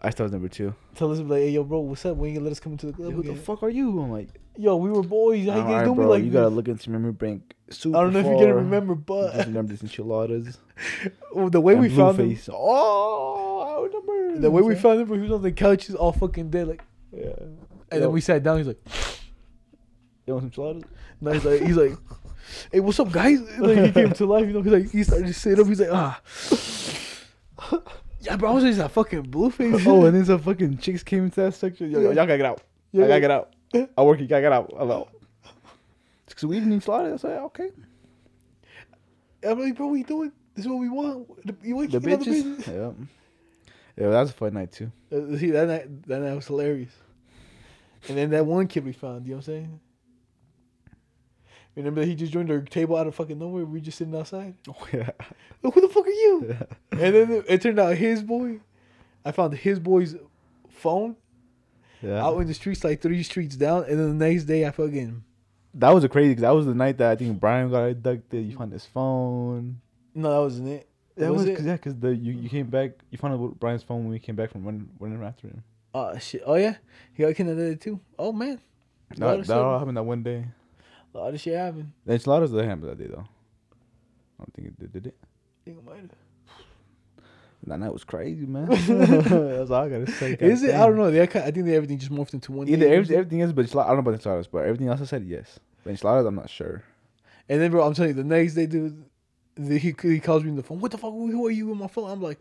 [0.00, 0.74] I was number two.
[0.94, 2.18] Tell us like, hey, yo, bro, what's up?
[2.18, 3.14] When you gonna let us come into the club?
[3.14, 4.00] Who the fuck are you?
[4.00, 5.46] I'm like, Yo, we were boys.
[5.46, 6.08] How you guys doing bro.
[6.08, 7.54] like you gotta look into memory bank.
[7.70, 8.56] Super I don't know if you're gonna far.
[8.56, 10.58] remember, Just but remember these enchiladas.
[11.34, 12.50] oh, the way and we found him, Blueface.
[12.52, 14.40] Oh, I remember.
[14.40, 16.82] the way we found him, he was on the couches all fucking dead, like.
[17.16, 17.32] Yeah.
[17.90, 18.58] And then we sat down.
[18.58, 18.80] He's like,
[20.26, 20.82] You want some enchiladas?
[21.20, 21.92] no, he's like, he's like,
[22.72, 23.40] hey, what's up, guys?
[23.58, 24.62] Like, he came to life, you know.
[24.62, 25.66] He's like, he started to sit up.
[25.66, 26.20] He's like, ah,
[28.20, 29.86] yeah, bro, I was just a fucking blue face.
[29.86, 31.90] oh, and then some fucking chicks came into that section.
[31.90, 32.62] Yo, yo, y'all gotta get out.
[32.92, 33.04] Yeah.
[33.04, 33.52] I gotta get out.
[33.96, 34.20] I work.
[34.20, 34.72] You gotta get out.
[34.78, 35.10] I'm out.
[36.34, 37.24] Cause we didn't need enchiladas.
[37.24, 37.70] I said okay.
[39.44, 40.32] I'm like, bro, what you doing?
[40.54, 41.46] This is what we want.
[41.46, 42.66] The, you want The bitches.
[42.66, 42.92] Yeah.
[43.96, 44.90] Yeah, that was a fun night too.
[45.12, 46.90] Uh, see, that night, that night was hilarious.
[48.08, 49.80] And then that one kid we found, you know what I'm saying?
[51.76, 53.64] Remember that he just joined our table out of fucking nowhere?
[53.64, 54.54] We just sitting outside.
[54.68, 55.10] Oh yeah.
[55.62, 56.56] Like, who the fuck are you?
[56.92, 58.60] and then it, turned out his boy.
[59.24, 60.14] I found his boy's
[60.68, 61.16] phone
[62.02, 62.24] Yeah.
[62.24, 63.84] out in the streets, like three streets down.
[63.88, 65.24] And then the next day, I fucking
[65.76, 68.46] that was a crazy because that was the night that I think Brian got abducted.
[68.48, 69.80] You found his phone.
[70.14, 70.88] no, that wasn't it.
[71.16, 71.56] That Was was, it?
[71.56, 72.92] cause, yeah, cause the you, you came back.
[73.10, 75.62] You found Brian's phone when we came back from running running after him.
[75.94, 76.42] Oh shit!
[76.44, 76.76] Oh yeah,
[77.12, 78.00] he got kidnapped too.
[78.18, 78.60] Oh man,
[79.16, 80.44] lot That, all happened that one day.
[81.14, 81.92] a lot of shit happened.
[82.04, 83.28] The enchiladas didn't happen that day though.
[84.38, 84.92] I don't think it did.
[84.92, 85.16] Did it?
[85.22, 85.26] I
[85.64, 86.10] think it might have.
[87.66, 88.66] That night was crazy, man.
[88.68, 90.36] That's all I gotta say.
[90.38, 90.74] Is it?
[90.74, 91.10] I don't know.
[91.10, 92.68] They, I think they everything just morphed into one.
[92.68, 92.92] Either day.
[92.92, 95.24] everything, everything is, but enchilada, I don't know about enchiladas, but everything else I said
[95.24, 95.60] yes.
[95.82, 96.82] But enchiladas, I'm not sure.
[97.48, 99.04] And then, bro, I'm telling you, the next day, dude,
[99.54, 100.80] the, he he calls me on the phone.
[100.80, 101.12] What the fuck?
[101.12, 102.10] Who are you with my phone?
[102.10, 102.38] I'm like,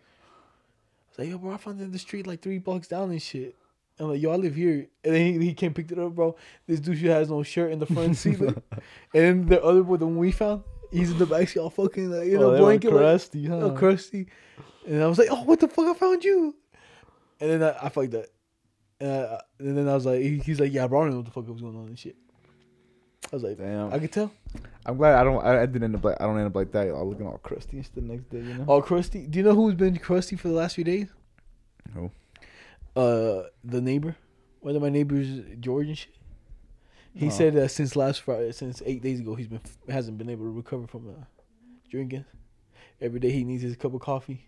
[1.18, 3.22] was like, yo, bro, I found it in the street like three blocks down and
[3.22, 3.56] shit.
[4.00, 4.88] I'm like, yo, I live here.
[5.04, 6.36] And then he, he came picked it up, bro.
[6.66, 8.42] This dude has no shirt in the front seat.
[8.42, 8.82] like- and
[9.14, 12.10] then the other boy, the one we found, he's in the back seat all fucking,
[12.10, 12.92] like, you oh, know, Oh, were blanket.
[12.92, 13.62] like, crusty, huh?
[13.62, 14.28] all crusty.
[14.88, 15.96] And I was like, oh, what the fuck?
[15.96, 16.56] I found you.
[17.40, 18.30] And then I, I fucked that.
[19.00, 21.18] And, I, and then I was like, he, he's like, yeah, bro, I don't know
[21.18, 22.16] what the fuck was going on and shit.
[23.32, 23.92] I was like, Damn.
[23.94, 24.32] I could tell.
[24.86, 25.44] I'm glad I don't.
[25.44, 26.18] I, I didn't end up like.
[26.20, 26.88] I don't end up like that.
[26.94, 28.40] I'm looking all crusty and shit the next day.
[28.40, 28.66] You know.
[28.68, 29.26] All crusty.
[29.28, 31.08] Do you know who's been crusty for the last few days?
[31.94, 32.12] Who?
[32.96, 34.16] Uh, the neighbor.
[34.60, 35.28] One of my neighbors,
[35.60, 36.14] George and shit.
[37.16, 37.30] He Oh.
[37.30, 40.52] said that since last Friday, since eight days ago, he's been hasn't been able to
[40.52, 41.24] recover from uh,
[41.90, 42.26] drinking.
[43.02, 44.48] Every day he needs his cup of coffee.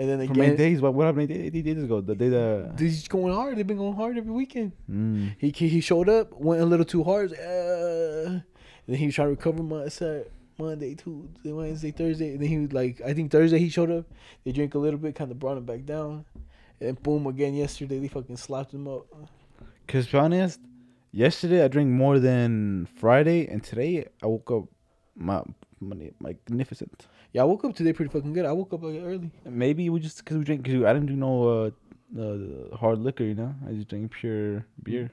[0.00, 0.80] And then From eight again, days.
[0.80, 0.94] What?
[0.94, 2.00] What happened eight, eight days ago?
[2.00, 2.76] The day that.
[2.78, 3.58] he's going hard.
[3.58, 4.72] They've been going hard every weekend.
[4.90, 5.34] Mm.
[5.36, 7.32] He he showed up, went a little too hard.
[7.34, 8.42] Uh, and
[8.88, 12.30] then he was trying to recover my Saturday, Monday, Tuesday, Wednesday, Thursday.
[12.30, 14.06] And then he was like, I think Thursday he showed up.
[14.42, 16.24] They drank a little bit, kind of brought him back down.
[16.80, 19.04] And boom, again yesterday they fucking slapped him up.
[19.86, 20.60] Cause to be honest,
[21.12, 24.64] yesterday I drank more than Friday, and today I woke up
[25.14, 25.42] my,
[25.78, 27.06] my magnificent.
[27.32, 28.44] Yeah, I woke up today pretty fucking good.
[28.44, 29.30] I woke up like early.
[29.44, 30.64] Maybe we just cause we drink.
[30.64, 31.70] Cause I didn't do no uh,
[32.20, 33.24] uh hard liquor.
[33.24, 35.12] You know, I just drank pure beer.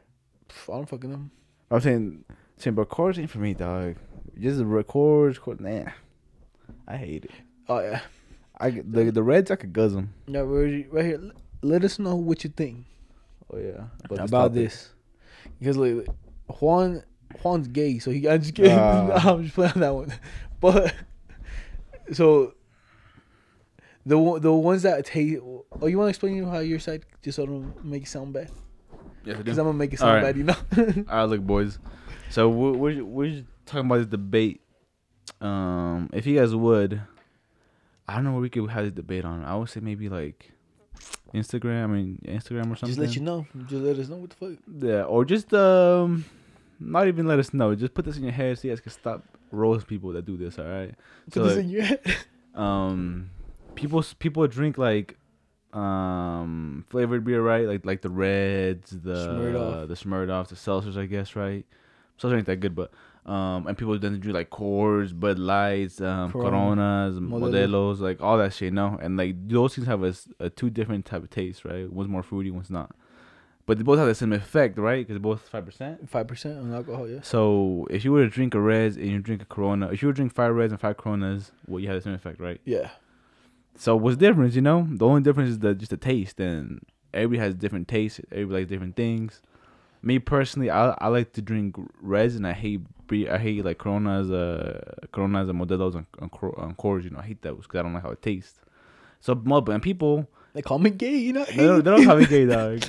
[0.49, 1.29] Pff, I don't fucking know.
[1.69, 2.23] I'm saying,
[2.57, 3.97] saying, but chords ain't for me, dog.
[4.39, 5.91] Just record, chords, nah.
[6.87, 7.31] I hate it.
[7.69, 8.01] Oh yeah,
[8.59, 10.13] I the the Redd's I could guzz them.
[10.27, 11.21] yeah, right right here.
[11.61, 12.85] Let us know what you think
[13.51, 14.53] Oh yeah, about topic.
[14.53, 14.93] this,
[15.59, 16.05] because like
[16.61, 17.03] Juan
[17.41, 18.71] Juan's gay, so he I'm just kidding.
[18.77, 19.33] Ah.
[19.33, 20.13] I'm just playing on that one,
[20.59, 20.93] but
[22.13, 22.53] so
[24.07, 25.41] the the ones that taste.
[25.41, 28.33] Oh, you want to explain how your side just so I don't make it sound
[28.33, 28.49] bad?
[29.25, 29.61] Yes, I Because do.
[29.61, 30.23] I'm gonna make it sound Alright.
[30.23, 31.03] bad, you know.
[31.11, 31.77] All right, look, boys.
[32.29, 34.61] So we're we're, talking about this debate.
[35.41, 37.01] Um, if you guys would,
[38.07, 39.43] I don't know where we could have this debate on.
[39.43, 40.51] I would say maybe like
[41.33, 41.83] Instagram.
[41.83, 42.87] I mean Instagram or something.
[42.87, 43.45] just let you know.
[43.67, 44.57] Just let us know what the fuck.
[44.79, 46.23] Yeah, or just um,
[46.79, 47.75] not even let us know.
[47.75, 50.37] Just put this in your head so you guys can stop roast people that do
[50.37, 50.57] this.
[50.59, 50.93] All right.
[51.33, 52.01] So, this like, in your head.
[52.55, 53.29] um
[53.75, 55.17] people people drink like
[55.73, 59.87] um flavored beer right like like the Redd's the Smirnoff.
[59.87, 61.65] the Smirnoff the seltzers i guess right
[62.19, 62.91] seltzers ain't that good but
[63.25, 67.51] um and people then drink like Coors Bud Lights um Corona, Coronas Modelos.
[67.51, 70.01] Modelos like all that shit no and like those things have
[70.39, 72.95] a two different type of taste right one's more fruity one's not
[73.67, 76.73] but they both have the same effect right because both five percent Five percent on
[76.73, 77.07] alcohol.
[77.07, 77.21] Yeah.
[77.21, 80.07] so if you were to drink a Redd's and you drink a Corona if you
[80.07, 82.59] were to drink five Redd's and five Coronas well you have the same effect right
[82.65, 82.89] Yeah.
[83.75, 84.87] so what's the difference, you know?
[84.89, 86.81] The only difference is the just the taste, and
[87.13, 88.19] everybody has different tastes.
[88.31, 89.41] Everybody likes different things.
[90.01, 92.81] Me personally, I I like to drink Redd's, and I hate.
[93.11, 94.81] I hate like Coronas, uh,
[95.13, 96.31] Coronas and Modelos and and,
[96.77, 97.03] Coors.
[97.03, 98.59] You know, I hate those because I don't like how it tastes.
[99.19, 101.45] So, mo- and people They call me gay, you know.
[101.45, 102.83] they don't, they don't call me gay, dog.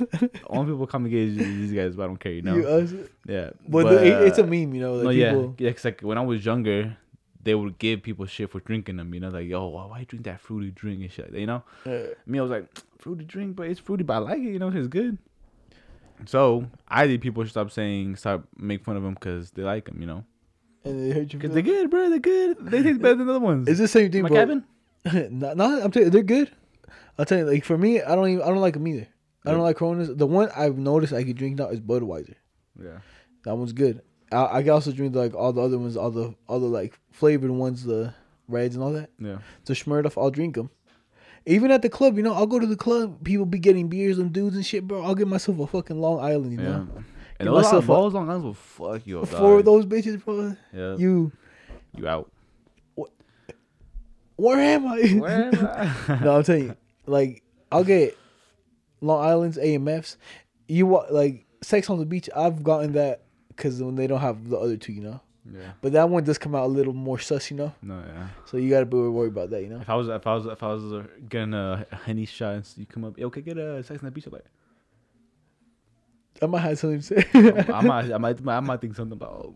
[0.48, 2.56] Only people call me gay is these guys, but I don't care, you know.
[2.56, 2.92] You, us.
[3.26, 4.94] yeah, But, the, it- it's a uh, meme, you know.
[4.94, 5.72] Like no, yeah, people, yeah.
[5.72, 6.96] Cause like when I was younger,
[7.42, 9.12] they would give people shit for drinking them.
[9.12, 11.30] You know, like yo, why, you drink that fruity drink and shit?
[11.32, 11.62] You know.
[11.86, 12.66] uh, Me, I was like,
[12.98, 14.44] fruity drink, but it's fruity, but I like it.
[14.52, 15.18] You know, it's good.
[16.26, 19.84] So I think people should stop saying, stop make fun of them because they like
[19.84, 20.00] them.
[20.00, 20.24] You know,
[20.84, 21.38] and they hurt you.
[21.38, 22.08] because they're good, bro.
[22.10, 22.56] They're good.
[22.70, 23.68] They taste better than other ones.
[23.68, 24.36] It's the same thing, I bro.
[24.36, 24.64] Kevin?
[25.30, 26.50] no, no, I'm telling you, they're good.
[27.18, 29.08] I'll tell you, like for me, I don't even, I don't like them either.
[29.46, 30.10] I don't like Coronas.
[30.14, 32.34] The one I've noticed I could drink now is Budweiser.
[32.82, 32.98] Yeah.
[33.44, 34.02] That one's good.
[34.30, 37.50] I, I can also drink like all the other ones, all the other like flavored
[37.50, 38.12] ones, the
[38.46, 39.10] Redd's and all that.
[39.18, 39.38] Yeah.
[39.64, 40.70] The Smirnoff, I'll drink them.
[41.46, 43.24] Even at the club, you know, I'll go to the club.
[43.24, 45.02] People be getting beers and dudes and shit, bro.
[45.02, 46.68] I'll get myself a fucking Long Island, you Yeah.
[46.68, 46.88] know.
[47.40, 49.28] And Give those, myself a- those long guns will fuck you up.
[49.28, 50.54] Four of those bitches, bro.
[50.74, 50.96] Yeah.
[50.96, 51.32] You,
[51.96, 52.30] You, out.
[54.36, 55.00] where am I?
[55.12, 55.54] Where am
[56.08, 56.18] I?
[56.24, 56.76] no, I'm telling you,
[57.08, 57.42] like
[57.72, 58.16] I'll get
[59.00, 60.16] Long Island's AMFs.
[60.68, 62.28] You want like Sex on the Beach.
[62.36, 65.20] I've gotten that because when they don't have the other two, you know.
[65.52, 65.72] yeah.
[65.80, 67.74] But that one does come out a little more sus, you know.
[67.82, 68.28] No, yeah.
[68.44, 69.80] So you gotta be worried about that, you know.
[69.80, 72.68] If I was, if I was, if I was uh, getting a honey shot, and
[72.76, 74.26] you come up, okay, get a sex on the beach.
[74.26, 74.44] I'm like,
[76.40, 77.24] I might have something to say.
[77.72, 79.54] I might, I might, I might think something about.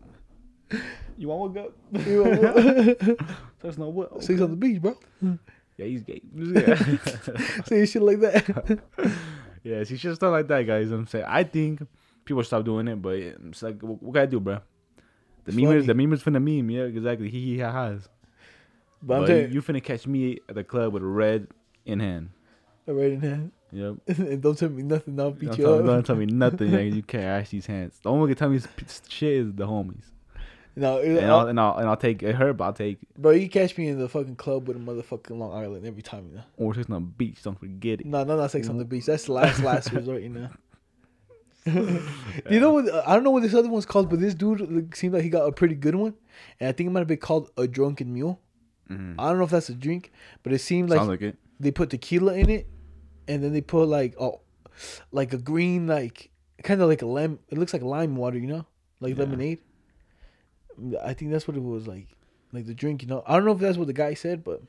[0.73, 0.79] oh,
[1.17, 2.07] You want one up?
[2.07, 3.15] You know,
[3.61, 4.21] There's no what.
[4.23, 4.97] Sex on the beach, bro.
[5.77, 6.21] Yeah, he's gay.
[6.35, 6.75] Yeah,
[7.65, 8.79] Say shit like that.
[9.63, 10.91] yeah she should start like that, guys.
[10.91, 11.85] I'm saying I think
[12.25, 14.59] people stop doing it, but it's like, what, what can I do, bro?
[15.45, 17.29] The It's meme is the meme is finna meme, yeah, exactly.
[17.29, 18.07] He he ha ha's.
[19.01, 21.47] But I'm But telling you finna catch me at the club with a red
[21.85, 22.29] in hand.
[22.87, 23.51] A red in hand.
[23.71, 23.95] Yep.
[24.07, 25.19] and don't tell me nothing.
[25.19, 25.85] I'll beat Don't you tell, up.
[25.85, 26.71] don't tell me nothing.
[26.71, 27.99] yeah, you can't ask these hands.
[28.03, 28.59] The only one can tell me
[29.09, 30.05] shit is the homies.
[30.75, 33.47] No, And I'll, and I'll and I'll take it hurt, but I'll take bro, you
[33.47, 36.43] catch me in the fucking club with a motherfucking Long Island every time, you know.
[36.57, 37.43] Or sex on the beach.
[37.43, 38.07] Don't forget it.
[38.07, 39.05] No, no, not sex on the beach.
[39.05, 40.49] That's the last last resort, you know.
[42.49, 42.93] You know what?
[43.07, 45.45] I don't know what this other one's called, but this dude seemed like he got
[45.45, 46.13] a pretty good one,
[46.59, 48.41] and I think it might have been called a drunken mule.
[48.89, 49.15] Mhm.
[49.17, 50.11] I don't know if that's a drink,
[50.43, 51.37] but it seemed like like it.
[51.61, 52.67] they put tequila in it,
[53.29, 54.41] and then they put like oh,
[55.13, 56.31] like a green like
[56.63, 57.39] kind of like a lime.
[57.49, 58.65] It looks like lime water, you know,
[58.99, 59.23] like Yeah.
[59.23, 59.59] lemonade.
[61.03, 62.07] I think that's what it was like,
[62.51, 63.01] like the drink.
[63.01, 64.61] You know, I don't know if that's what the guy said, but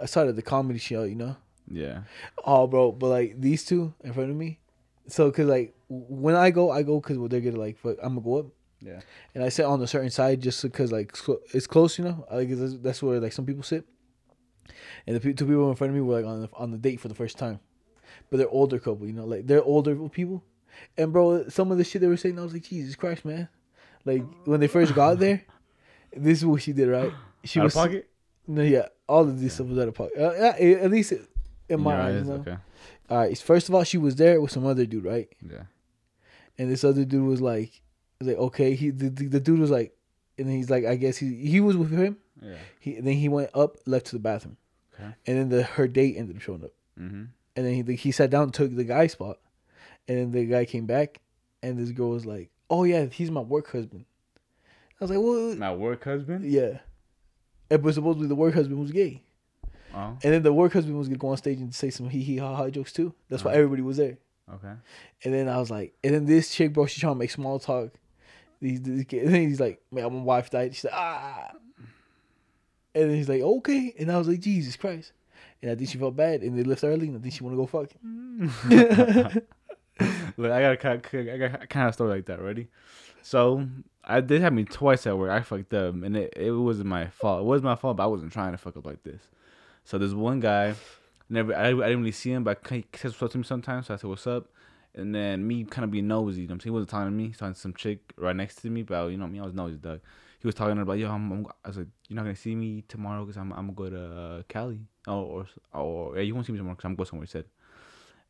[0.00, 1.04] I saw it at the comedy show.
[1.04, 1.36] You know,
[1.70, 2.02] Yeah.
[2.44, 4.60] oh bro, but like these two in front of me.
[5.06, 8.14] So, cause like when I go, I go cause well, they're gonna like fuck, I'm
[8.14, 8.46] gonna go up,
[8.80, 9.00] Yeah.
[9.34, 11.16] and I sit on a certain side just because like
[11.52, 12.26] it's close, you know.
[12.32, 13.84] Like that's- that's where like some people sit.
[15.06, 16.98] And the two people in front of me were like on the, on the date
[17.00, 17.60] for the first time,
[18.30, 20.42] but they're older couple, you know, like they're older people.
[20.96, 23.48] And bro, some of the shit they were saying, I was like, Jesus Christ, man!
[24.04, 25.42] Like when they first got there,
[26.14, 27.12] this is what she did, right?
[27.44, 28.10] She Out was of pocket?
[28.46, 30.16] no, yeah, all of this stuff was out of pocket.
[30.18, 31.12] Uh, yeah, at least
[31.68, 32.34] in my eyes, you know?
[32.40, 32.56] Okay.
[33.10, 33.38] All right.
[33.38, 35.28] First of all, she was there with some other dude, right?
[35.46, 35.62] Yeah.
[36.58, 37.80] And this other dude was like,
[38.18, 38.74] was like okay.
[38.74, 39.96] He the, the, the dude was like,
[40.38, 42.18] and then he's like, I guess he he was with him.
[42.42, 42.56] Yeah.
[42.80, 44.56] He then he went up, left to the bathroom,
[44.94, 45.14] Okay.
[45.26, 46.72] and then the her date ended up showing up.
[47.00, 47.24] Mm-hmm.
[47.56, 49.38] And then he he sat down, took the guy's spot,
[50.08, 51.20] and then the guy came back,
[51.62, 54.04] and this girl was like, oh yeah, he's my work husband.
[55.00, 56.44] I was like, well, My work husband.
[56.50, 56.78] yeah.
[57.70, 59.22] And but supposedly the work husband was gay.
[59.94, 60.18] Oh.
[60.22, 62.36] And then the work husband was gonna go on stage and say some hee hee
[62.38, 63.14] ha ha jokes too.
[63.28, 63.58] That's why Uh-huh.
[63.58, 64.18] everybody was there.
[64.52, 64.72] Okay.
[65.24, 67.58] And then I was like, and then this chick, bro, she's trying to make small
[67.58, 67.92] talk.
[68.60, 70.74] These, these and then he's like, man, my wife died.
[70.74, 71.50] She's like, ah.
[72.94, 73.94] And then he's like, okay.
[73.98, 75.12] And I was like, Jesus Christ.
[75.62, 77.54] And I think she felt bad, and they left early, and I think she want
[77.54, 77.90] to go fuck.
[80.36, 82.40] Look, I got a kind of, I kind of story like that.
[82.40, 82.68] Ready?
[83.22, 83.66] So
[84.04, 85.30] I did happen me twice at work.
[85.30, 87.40] I fucked up, and it, it wasn't my fault.
[87.40, 89.22] It was my fault, but I wasn't trying to fuck up like this.
[89.84, 90.74] So there's one guy,
[91.28, 93.86] never I, I didn't really see him, but he says what's to me sometimes.
[93.86, 94.48] So I said what's up,
[94.94, 96.42] and then me kind of being nosy.
[96.42, 96.64] You know what I'm saying?
[96.64, 97.22] He wasn't talking to me.
[97.24, 99.44] He was talking to some chick right next to me, but you know me, I
[99.44, 100.00] was nosy, dog.
[100.40, 101.10] He was talking about yo.
[101.10, 103.90] I'm, I'm, I was like, you're not gonna see me tomorrow because I'm I'm gonna
[103.90, 104.80] go to uh, Cali.
[105.06, 107.24] Oh, or or yeah, you won't see me tomorrow because I'm going somewhere.
[107.24, 107.46] He said.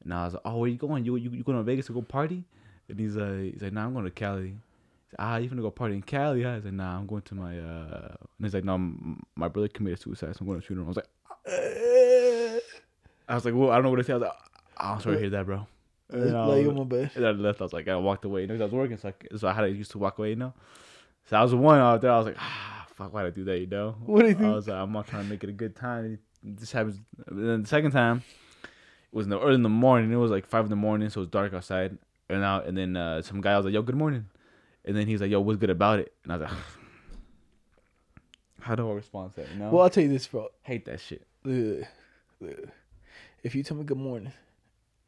[0.04, 1.04] And I was like, "Oh, where you going?
[1.04, 2.44] You you, you going to Vegas to go party?"
[2.88, 5.62] And he's like, "He's like, nah, I'm going to Cali." He's like, ah, you gonna
[5.62, 6.42] go party in Cali?
[6.42, 6.56] Huh?
[6.56, 8.78] He's like, "Nah, I'm going to my." uh And he's like, "No,
[9.36, 11.08] my brother committed suicide, so I'm going to shoot him." I was like,
[13.28, 14.32] I was like, "Well, I don't know what to say." I was like,
[14.78, 15.66] "Oh, "I'm sorry to hear that, bro."
[16.10, 17.60] And then I, like, was- my and I left.
[17.62, 18.42] I was like, I walked away.
[18.42, 20.30] You know, I was working, so I, so I had to used to walk away.
[20.30, 20.52] You know,
[21.24, 22.12] so I was the one out there.
[22.12, 23.58] I was like, ah, fuck, why'd I do that?
[23.58, 24.46] You know, What do you think?
[24.46, 26.18] I was like, I'm not trying to make it a good time.
[26.42, 27.00] This happens.
[27.26, 28.22] And then the second time,
[29.14, 30.12] was in the early in the morning.
[30.12, 31.96] It was like five in the morning, so it was dark outside.
[32.28, 34.26] And out, and then uh, some guy I was like, "Yo, good morning,"
[34.84, 36.58] and then he's like, "Yo, what's good about it?" And I was like,
[38.60, 40.48] "How do I respond to that?" You know, Well, I'll tell you this, bro.
[40.62, 41.26] hate that shit.
[41.46, 41.84] Ugh.
[42.42, 42.68] Ugh.
[43.42, 44.32] If you tell me good morning,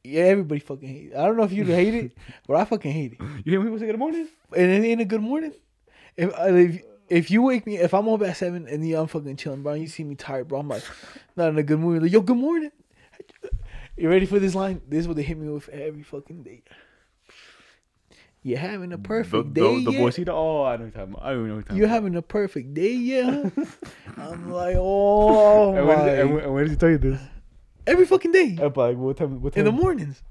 [0.05, 1.17] yeah, everybody fucking hate it.
[1.17, 2.13] I don't know if you hate it,
[2.47, 3.21] but I fucking hate it.
[3.45, 4.29] You hear me people say good morning?
[4.55, 5.53] And it ain't a good morning.
[6.17, 9.37] If if if you wake me, if I'm up at seven and yeah, I'm fucking
[9.37, 10.85] chilling, bro, and you see me tired, bro, I'm like
[11.35, 12.03] not in a good mood.
[12.03, 12.73] Like, yo, good morning.
[13.97, 14.83] You ready for this line?
[14.87, 16.63] This is what they hit me with every fucking day.
[18.43, 19.77] You're having a perfect the, day.
[19.79, 19.99] The, the yeah?
[19.99, 21.23] boy, see oh, I know what you're talking about.
[21.25, 23.51] I don't know what you're having a perfect day, yeah.
[24.19, 26.09] I'm like, oh And when, my.
[26.11, 27.21] and, when, and when did he tell you this?
[27.87, 29.41] every fucking day At like what time?
[29.41, 29.61] What time?
[29.61, 30.23] in the mornings,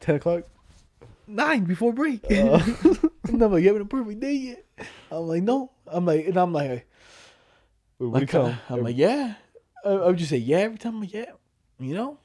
[0.00, 0.44] Ten o'clock.
[1.26, 2.24] nine before break.
[2.24, 2.60] Uh.
[3.28, 4.64] and I'm like, you having a perfect day yet?
[5.10, 5.70] I'm like, no.
[5.86, 6.86] I'm like, and I'm like,
[7.98, 8.56] Wait, what do you like.
[8.68, 9.34] I'm like, yeah.
[9.84, 10.96] I, I would just say yeah every time.
[10.96, 11.30] I'm like, yeah.
[11.78, 12.18] You know.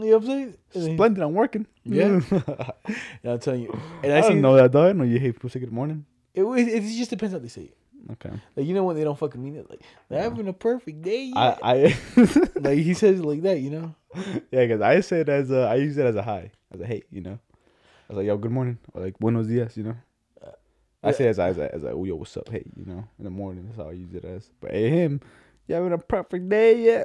[0.00, 0.94] You know what I'm saying?
[0.94, 1.66] Splendid, I'm working.
[1.84, 2.20] Yeah.
[3.22, 4.88] And I'm telling you, and I I, didn't know that, though.
[4.88, 6.06] I know you hate people say good morning.
[6.34, 6.68] it, it.
[6.68, 7.76] It just depends how they say it.
[8.12, 8.30] Okay.
[8.56, 9.68] Like you know when they don't fucking mean it.
[9.68, 11.24] Like they're having a perfect day.
[11.24, 11.36] Yet.
[11.36, 11.96] I, I
[12.60, 13.60] like he says it like that.
[13.60, 13.94] You know.
[14.14, 16.86] yeah, because I say it as a, I use it as a hi, as a
[16.86, 17.38] hey, you know.
[18.08, 19.96] I was like, yo, good morning, or like buenos dias, you know.
[20.42, 20.52] Uh,
[21.02, 22.86] I say it as a, as a, as a oh, yo, what's up, hey, you
[22.86, 23.66] know, in the morning.
[23.66, 24.50] That's how I use it as.
[24.60, 25.20] But hey, him,
[25.66, 27.04] you having a perfect day, yeah.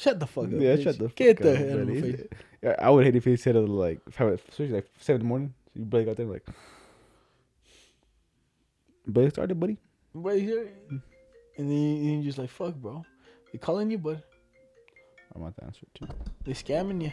[0.00, 0.50] Shut the fuck up.
[0.52, 0.82] Yeah, bitch.
[0.84, 1.16] shut the fuck up.
[1.16, 2.26] Get the up, hell out of my face.
[2.62, 5.28] Yeah, I would hate if he said it like, five, especially like seven in the
[5.28, 5.54] morning.
[5.66, 6.46] So you break out there like,
[9.06, 9.76] but it started, buddy.
[10.14, 10.68] Right here.
[10.88, 13.04] And then you, you just like fuck, bro.
[13.52, 14.24] They calling you, but
[15.34, 16.08] I'm about to answer it too.
[16.44, 17.12] they scamming you.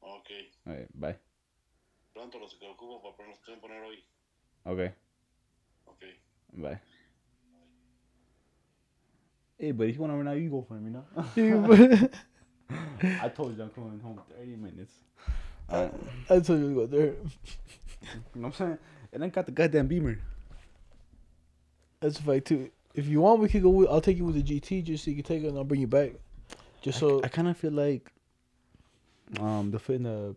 [0.00, 0.30] Ok,
[0.66, 1.16] All right, bye.
[2.14, 4.04] pronto los que ocupo para poner, los tengo que poner hoy.
[4.66, 4.92] Okay,
[5.86, 6.02] Ok.
[6.62, 6.80] bye.
[9.58, 12.08] Hey, buddy, if you want to run out, you go for him, you know.
[13.22, 14.92] I told you I'm coming home 30 minutes.
[15.68, 15.88] Uh,
[16.30, 17.06] I told you to go there.
[17.06, 17.14] you
[18.36, 18.78] know what I'm saying?
[19.12, 20.18] And I got the goddamn Beamer.
[22.00, 22.70] That's a fact too.
[22.94, 23.70] If you want, we could go.
[23.70, 25.64] With, I'll take you with the GT just so you can take it, and I'll
[25.64, 26.12] bring you back.
[26.82, 28.10] Just so I kind of feel like
[29.40, 30.36] Um, the fit in the.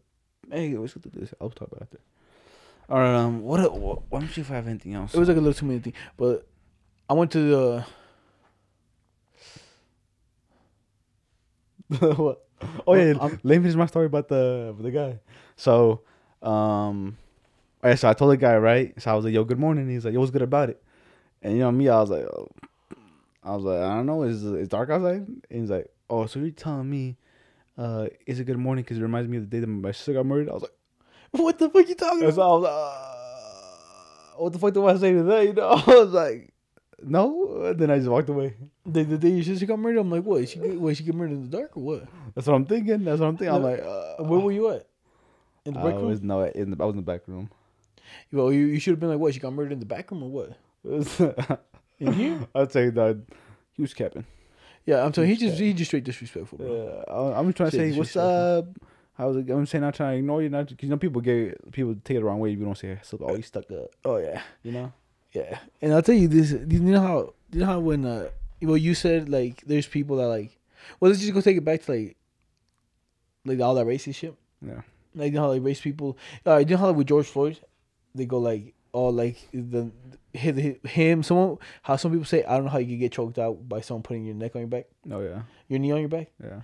[0.50, 1.34] Hey, let's go do this.
[1.40, 2.00] I'll talk about it after.
[2.90, 3.16] All right.
[3.16, 3.42] Um.
[3.44, 3.72] What?
[3.74, 4.02] What?
[4.12, 5.14] Let me see if I have anything else.
[5.14, 6.48] It was like a little too many things, but
[7.10, 7.86] I went to the.
[12.00, 12.46] What?
[12.88, 15.20] Oh yeah, I'm- let me finish my story about the the guy.
[15.56, 16.02] So,
[16.42, 17.18] um,
[17.84, 18.94] okay, so I told the guy right.
[19.02, 20.82] So I was like, "Yo, good morning." He's like, "Yo, what's good about it?"
[21.42, 22.48] And you know me, I was like, oh.
[23.44, 25.26] I was like, I don't know, it's it's dark outside.
[25.28, 27.18] And he's like, "Oh, so you're telling me,
[27.78, 28.84] uh, is it good morning?
[28.84, 30.76] Because it reminds me of the day that my sister got murdered." I was like,
[31.32, 32.52] What the fuck you talking and so about?
[32.52, 32.74] I was like,
[34.38, 36.54] uh, "What the fuck do I say to that?" You know, I was like,
[37.02, 38.54] "No." And then I just walked away.
[38.86, 40.48] The, the day your sister got murdered, I'm like, what?
[40.50, 40.96] She get?
[40.98, 42.08] She get murdered in the dark or what?
[42.34, 43.04] That's what I'm thinking.
[43.04, 43.56] That's what I'm thinking.
[43.56, 44.88] I'm like, uh, Where were you at?
[45.66, 46.06] In the I break room?
[46.08, 47.50] was no, in the, I was in the back room.
[48.32, 49.34] Well, you, you should have been like, what?
[49.34, 50.58] She got murdered in the back room or what?
[52.00, 52.48] In here?
[52.56, 53.22] I'd say that
[53.74, 54.26] he was capping.
[54.88, 57.04] Yeah, I'm telling you, he just he just straight disrespectful, bro.
[57.08, 58.66] Yeah, I- I'm trying to say what's up.
[59.20, 61.72] I was I'm saying not trying to ignore you, not because you know people get
[61.72, 63.20] people take it the wrong way if you don't say so.
[63.22, 64.92] Oh, you stuck up, Oh yeah, you know.
[65.34, 65.60] yeah.
[65.84, 66.52] And I'll tell you this.
[66.54, 68.30] You know how you know how when uh,
[68.62, 70.58] well you said like there's people that like,
[71.00, 72.18] well let's just go take it back to like,
[73.46, 74.36] like all that racist shit.
[74.66, 74.82] Yeah,
[75.16, 76.18] Like you know how like race people.
[76.46, 77.60] Uh, you know how like with George Floyd,
[78.14, 79.90] they go like oh like the
[80.34, 83.40] hit, him someone how some people say I don't know how you could get choked
[83.40, 86.10] out by someone putting your neck on your back, oh yeah, your knee on your
[86.10, 86.30] back.
[86.44, 86.62] yeah.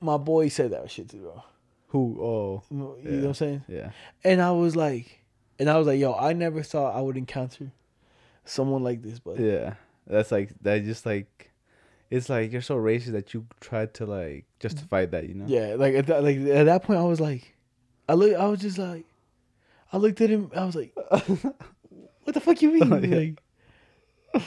[0.00, 1.42] My boy said that shit too, bro.
[1.88, 2.18] Who?
[2.20, 3.10] Oh, You you Yeah.
[3.10, 3.64] know what I'm saying?
[3.68, 3.90] yeah,
[4.24, 5.20] And I was like,
[5.58, 7.70] and I was like, yo, I never thought I would encounter
[8.44, 9.74] someone like this, but yeah.
[10.06, 10.84] That's like that.
[10.84, 11.52] Just like
[12.12, 15.12] it's like you're so racist that you tried to like justify mm-hmm.
[15.12, 15.46] that, you know.
[15.46, 17.56] yeah, like at that, like at that point, I was like,
[18.06, 19.06] I look, I was just like,
[19.90, 20.94] I looked at him, I was like,
[22.24, 22.92] what the fuck you mean?
[22.92, 23.16] Oh, yeah.
[23.16, 23.42] Like,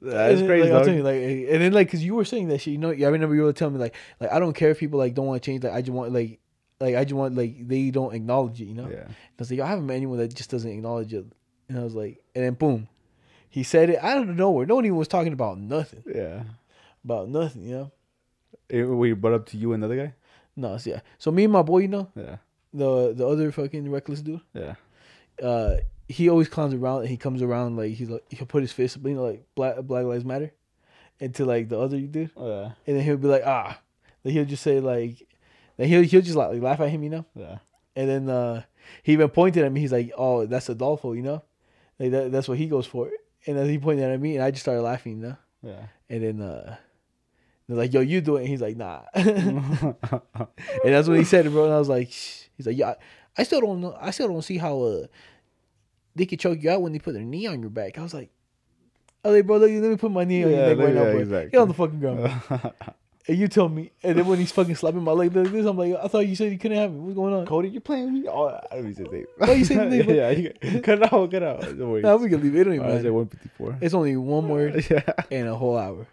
[0.00, 0.62] that's and then, crazy.
[0.62, 0.86] Like, I'll dog.
[0.86, 3.08] tell you, like, and then like, cause you were saying that shit, you know, I
[3.08, 5.42] remember you were telling me like, like I don't care if people like don't want
[5.42, 6.38] to change, like I just want like,
[6.78, 8.88] like I just want like they don't acknowledge it, you know.
[8.88, 11.26] Yeah, I was like, I haven't met anyone that just doesn't acknowledge it.
[11.68, 12.86] And I was like, and then boom,
[13.52, 14.64] he said it out of nowhere.
[14.64, 16.44] No one even was talking about nothing, yeah.
[17.04, 17.92] about nothing, you know.
[18.68, 20.14] It, we brought up to you another guy.
[20.56, 21.00] No, yeah.
[21.18, 22.36] So me and my boy, you know, Yeah,
[22.72, 24.76] the the other fucking reckless dude, yeah,
[25.42, 25.76] uh,
[26.08, 28.96] he always clowns around and he comes around like he's like he'll put his fist,
[29.04, 30.52] you know, like Black Black Lives Matter,
[31.20, 33.78] into like the other dude, oh yeah, and then he'll be like ah,
[34.24, 35.26] like he'll just say like,
[35.76, 37.58] then he'll he'll just like, laugh at him, you know, yeah.
[37.94, 38.62] and then uh,
[39.02, 39.80] he even pointed at me.
[39.80, 41.42] He's like, oh, that's Adolfo, you know,
[41.98, 43.10] like that, that's what he goes for,
[43.46, 45.86] and then he pointed at me, and I just started laughing, you know, Yeah.
[46.08, 46.76] and then uh.
[47.68, 48.40] They're like, yo, you do it.
[48.40, 49.02] And he's like, nah.
[49.14, 49.94] and
[50.82, 51.64] that's what he said, bro.
[51.66, 52.42] And I was like, Shh.
[52.56, 52.94] he's like, yeah,
[53.38, 53.96] I, still don't know.
[53.98, 55.06] I still don't see how uh
[56.16, 57.96] they could choke you out when they put their knee on your back.
[57.98, 58.30] I was like,
[59.24, 60.94] oh, like, bro, let me, let me put my knee on Yeah, your neck right
[60.94, 61.20] yeah, now, bro.
[61.20, 61.50] exactly.
[61.52, 62.42] Get on the fucking ground.
[63.28, 63.92] and you tell me.
[64.02, 66.34] And then when he's fucking slapping my leg like this, I'm like, I thought you
[66.34, 66.96] said you couldn't have it.
[66.96, 67.46] What's going on?
[67.46, 68.28] Cody, you playing with me?
[68.28, 69.26] Oh, I don't even say oh, name.
[69.36, 71.60] Why you the name, yeah, you, cut it out, cut it out.
[71.60, 72.02] Don't worry.
[72.02, 72.60] Nah, we can leave it.
[72.60, 73.12] It don't even I said matter.
[73.12, 73.78] 154.
[73.80, 75.02] It's only one word yeah.
[75.30, 76.06] and a whole hour.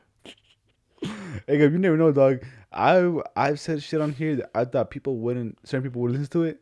[1.48, 2.44] Hey, you never know, dog.
[2.72, 6.28] I I've said shit on here that I thought people wouldn't, certain people would listen
[6.28, 6.62] to it.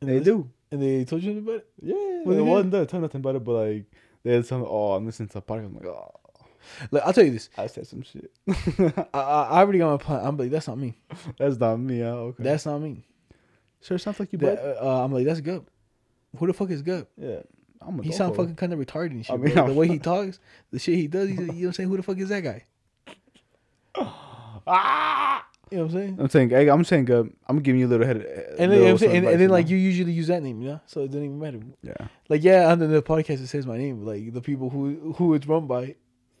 [0.00, 0.48] And they do.
[0.70, 1.66] And they told you about it?
[1.82, 1.94] Yeah.
[2.24, 2.88] Well, they it wasn't.
[2.88, 3.84] Tell nothing about it, but like,
[4.22, 5.66] they had some, oh, I'm listening to a podcast.
[5.66, 6.17] I'm like, oh,
[6.90, 7.50] Like, I'll tell you this.
[7.56, 8.30] I said some shit.
[9.14, 10.24] I, I, already got my plan.
[10.24, 10.98] I'm like, that's not me.
[11.38, 12.00] That's not me.
[12.00, 12.42] Yeah, okay.
[12.42, 13.04] That's not me.
[13.80, 15.64] sure sounds like you, That, uh, I'm like, that's good.
[16.36, 17.06] Who the fuck is good?
[17.16, 17.40] Yeah.
[17.80, 19.34] I'm a He sound fucking kind of retarded and shit.
[19.34, 20.40] I mean, the way he talks,
[20.70, 21.88] the shit he does, he's, you know what I'm saying?
[21.88, 22.64] Who the fuck is that guy?
[24.70, 25.46] Ah!
[25.70, 26.16] You know what I'm saying?
[26.20, 28.16] I'm saying, I'm saying, uh, I'm giving you a little head.
[28.58, 29.16] And then, you know what I'm saying?
[29.16, 30.80] and, and then like you usually use that name, you know?
[30.86, 31.60] So it doesn't even matter.
[31.82, 32.08] Yeah.
[32.28, 34.04] Like, yeah, under the podcast it says my name.
[34.04, 35.96] but, Like the people who who it's run by,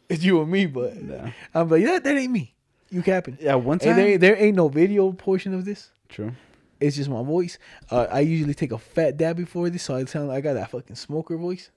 [0.08, 0.66] it's you and me.
[0.66, 1.30] But Yeah.
[1.54, 2.54] I'm like, yeah, that ain't me.
[2.90, 3.38] You capping?
[3.40, 3.54] Yeah.
[3.56, 3.90] One time.
[3.90, 5.90] And there, there ain't no video portion of this.
[6.08, 6.32] True.
[6.80, 7.58] It's just my voice.
[7.90, 10.54] Uh, I usually take a fat dab before this, so I sound like I got
[10.54, 11.70] that fucking smoker voice.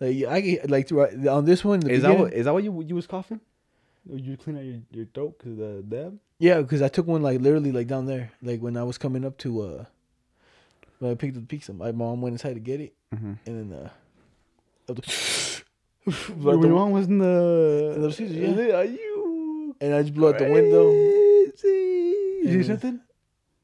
[0.00, 1.80] Like I get like throughout- on this one.
[1.80, 2.32] the Is that what?
[2.32, 3.40] Is that what you you was coughing?
[4.10, 6.18] You clean out your, your throat because the dab.
[6.38, 9.26] Yeah, because I took one like literally like down there, like when I was coming
[9.26, 9.84] up to uh,
[11.00, 11.74] when I picked up the pizza.
[11.74, 13.32] My mom went inside to get it, Mm-hmm.
[13.44, 13.78] and then
[14.88, 14.94] uh,
[16.06, 17.94] up the- blew out the- mom was in the.
[18.18, 18.76] In the yeah.
[18.76, 19.76] Are you?
[19.80, 20.90] and I just blew out the window.
[20.90, 22.48] Crazy.
[22.48, 23.00] You see something?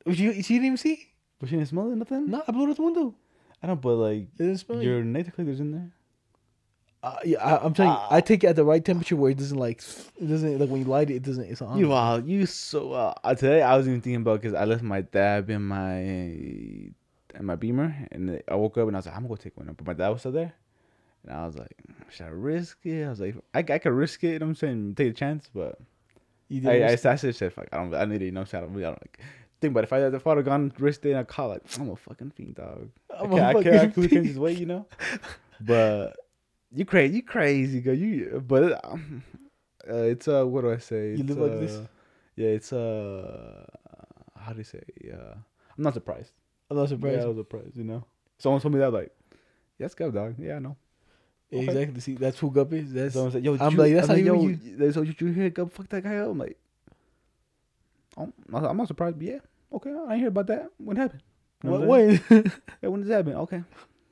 [0.07, 1.01] You, you didn't even see?
[1.39, 1.97] But she didn't smell it.
[1.97, 2.31] Nothing.
[2.31, 3.15] No, I blew out the window.
[3.63, 3.81] I don't.
[3.81, 4.83] But like It didn't smell.
[4.83, 5.93] your native cleaners in there.
[7.03, 9.39] Uh, yeah, I, I'm telling you, I take it at the right temperature where it
[9.39, 9.81] doesn't like
[10.21, 11.45] it doesn't like when you light it, it doesn't.
[11.45, 11.79] It's on.
[11.79, 15.03] You wow, you so uh, today I was even thinking about because I left my
[15.03, 16.95] dab in my in
[17.43, 19.73] my Beamer and I woke up and I was like I'm gonna go take one,
[19.77, 20.55] but my dad was still there,
[21.27, 21.77] and I was like
[22.11, 23.05] should I risk it?
[23.05, 24.33] I was like I, I could risk it.
[24.35, 25.79] You know what I'm saying take a chance, but
[26.49, 28.27] You did I, I, risk- I said fuck I don't I need it.
[28.27, 29.21] You know what I'm saying I don't, I like
[29.61, 29.85] think about it.
[29.85, 31.97] If I if I would have gone risk day and I caught like I'm a
[31.97, 32.91] fucking fiend dog.
[33.11, 34.87] I'm I a can't, I fucking can't, I can't just wait, you know.
[35.61, 36.17] But
[36.73, 37.95] you crazy, you crazy, girl.
[37.95, 39.23] You but um,
[39.89, 41.13] uh, it's uh, what do I say?
[41.15, 41.83] You It's, live like this?
[41.83, 41.87] uh,
[42.37, 43.65] Yeah, it's uh,
[44.39, 44.83] how do you say?
[45.13, 45.35] Uh,
[45.77, 46.33] I'm not surprised.
[46.71, 47.17] I'm not surprised.
[47.19, 47.77] Yeah, I was surprised.
[47.77, 48.05] You know,
[48.39, 49.13] someone told me that like,
[49.79, 50.37] yes, go dog.
[50.39, 50.77] Yeah, I know.
[51.51, 51.67] Yeah, Okay.
[51.69, 52.01] Exactly.
[52.01, 52.93] See, that's who Gup is.
[52.93, 54.93] That's Someone said, "Yo, I'm you- like, that's I'm not even yo, you.
[54.93, 56.59] Said, "You hear go fuck that guy up?" I'm like,
[58.17, 59.17] oh, I'm I'm not surprised.
[59.19, 59.39] But yeah,
[59.73, 60.71] okay, I ain't hear about that.
[60.79, 61.23] When happened?
[61.63, 61.81] What?
[61.81, 61.89] what I'm?
[61.89, 62.53] When?
[62.83, 63.35] Yeah, when did that happen?
[63.35, 63.63] Okay.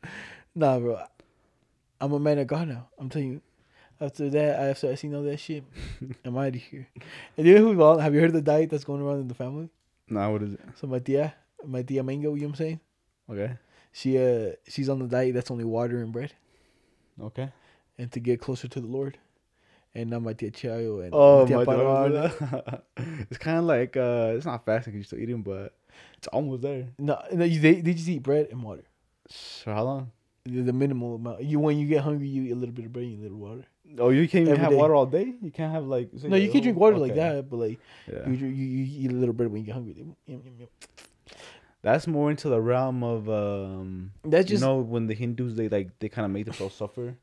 [0.54, 1.00] nah, bro.
[2.00, 2.88] I'm a man of God now.
[2.98, 3.40] I'm telling you.
[4.00, 5.62] After that, after I seen all that shit,
[6.24, 6.88] I'm out of here.
[7.36, 8.00] And you know who's wrong?
[8.00, 9.70] Have you heard of the diet that's going around in the family?
[10.08, 10.60] Nah, what is it?
[10.80, 11.32] So my tia,
[11.64, 12.80] my tia Mango, you know what I'm saying?
[13.30, 13.56] Okay.
[13.92, 16.32] She uh she's on the diet that's only water and bread,
[17.20, 17.50] Okay.
[17.98, 19.18] and to get closer to the Lord.
[19.96, 22.82] And now my tia Chayo and Oh my Paro-
[23.30, 25.72] it's kind of like uh, it's not fasting because you're still eating, but
[26.18, 26.88] it's almost there.
[26.98, 28.82] No, no, you, they, they just eat bread and water.
[29.28, 30.10] So how long?
[30.44, 31.44] The, the minimal amount.
[31.44, 33.38] You when you get hungry, you eat a little bit of bread and a little
[33.38, 33.64] water.
[33.98, 34.76] Oh, you can't even Every have day.
[34.76, 35.32] water all day.
[35.40, 36.08] You can't have like.
[36.16, 37.78] say, No, you oh, can drink water like that, but like
[38.10, 38.28] Yeah.
[38.28, 39.94] you, you you eat a little bread when you get hungry.
[39.96, 40.68] Yum, yum, yum.
[41.84, 44.12] That's more into the realm of um.
[44.24, 47.14] That's just you know when the Hindus they like they kind of make themselves suffer,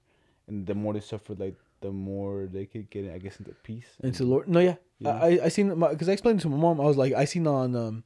[0.47, 3.89] and the more they suffer, like the more they could get, I guess, into peace.
[4.03, 4.47] into Lord.
[4.47, 5.17] No, yeah, Yeah.
[5.17, 6.79] I I- seen because I explained to my mom.
[6.79, 8.03] I was like, I seen on um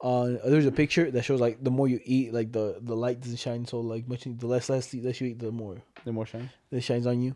[0.00, 3.20] on there's a picture that shows like the more you eat, like the the light
[3.20, 4.24] doesn't shine so like much.
[4.24, 6.50] The less less less you eat, the more The more shine.
[6.70, 7.34] that shines on you.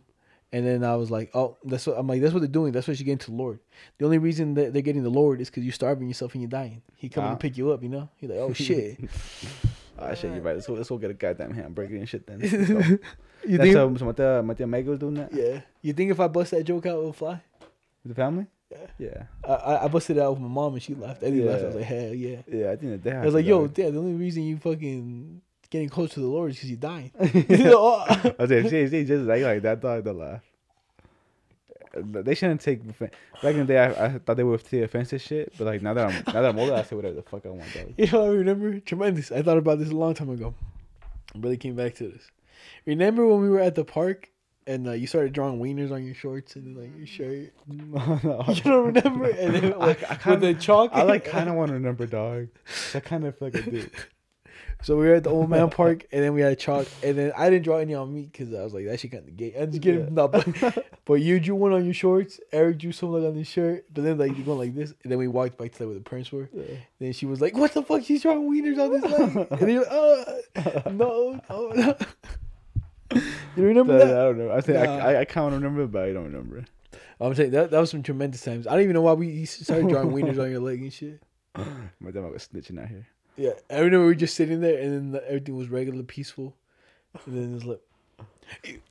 [0.53, 2.21] And then I was like, oh, that's what I'm like.
[2.21, 2.73] That's what they're doing.
[2.73, 3.61] That's what you're getting to the Lord.
[3.99, 6.49] The only reason that they're getting the Lord is because you're starving yourself and you're
[6.51, 6.83] dying.
[6.97, 7.35] He coming Ah.
[7.35, 7.83] to pick you up.
[7.85, 8.09] You know.
[8.17, 8.99] He's like, oh shit.
[9.99, 10.55] Ah, shit, you're right.
[10.57, 12.41] Let's go, let's go get a goddamn hamburger and shit then.
[13.47, 13.99] you That's think?
[13.99, 15.61] so my tia, my tia Meg was doing that yeah.
[15.83, 17.41] You think if I bust that joke out, it'll fly?
[18.03, 18.47] with the family.
[18.71, 18.87] Yeah.
[18.99, 21.23] Yeah, I, I busted it out with my mom and she laughed.
[21.23, 21.63] Eddie laughed.
[21.63, 22.37] I was like, hell yeah.
[22.51, 22.71] yeah.
[22.71, 23.13] I think that they.
[23.17, 26.51] I was like, yo, dad, the only reason you fucking getting close to the Lord
[26.51, 27.11] is because you're dying.
[27.21, 30.05] I was like, she just like like that dog.
[30.05, 30.43] They laugh.
[31.93, 33.13] They shouldn't take back
[33.43, 33.79] in the day.
[33.79, 36.41] I, I thought they would take offense to shit, but like now that I'm now
[36.43, 37.73] that I'm older, I say whatever the fuck I want.
[37.75, 37.95] Dog.
[37.97, 39.33] You know, I remember tremendous.
[39.33, 40.55] I thought about this a long time ago.
[41.35, 42.31] I really came back to this.
[42.87, 44.31] Remember when we were at the park
[44.69, 47.53] and uh, you started drawing wieners on your shorts and like your shirt?
[47.67, 49.25] No, You don't remember?
[49.29, 50.91] And then I- like, I with kinda- the chalk.
[50.93, 52.49] I like kind of want to remember, dog.
[52.95, 53.91] I kind of feel like I did.
[54.83, 57.33] So we were at the old man park and then we had chalk and then
[57.37, 59.55] I didn't draw any on me because I was like that shit kind of gay.
[59.61, 60.07] I just get Yeah.
[60.11, 60.47] no, but,
[61.05, 62.41] but you drew one on your shorts.
[62.53, 63.85] Eric drew something like on his shirt.
[63.93, 65.99] But then like you going like this and then we walked back to like, where
[65.99, 66.49] the parents were.
[66.99, 68.03] Then she was like, "What the fuck?
[68.05, 70.25] She's drawing wieners on this leg." And then you're like, "Oh,
[70.57, 71.97] uh, no, no, no."
[73.57, 74.51] You remember But I don't know.
[74.53, 74.97] I think Nah.
[74.97, 76.65] I, I, I kind of remember, but I don't remember.
[77.21, 78.67] I'm saying that that was some tremendous times.
[78.67, 81.21] I don't even know why we started drawing wieners on your leg and shit.
[81.55, 83.07] My dad was snitching out here.
[83.37, 86.57] Yeah, I remember we were just sitting there and then the, everything was regular, peaceful.
[87.27, 87.81] And then it's like,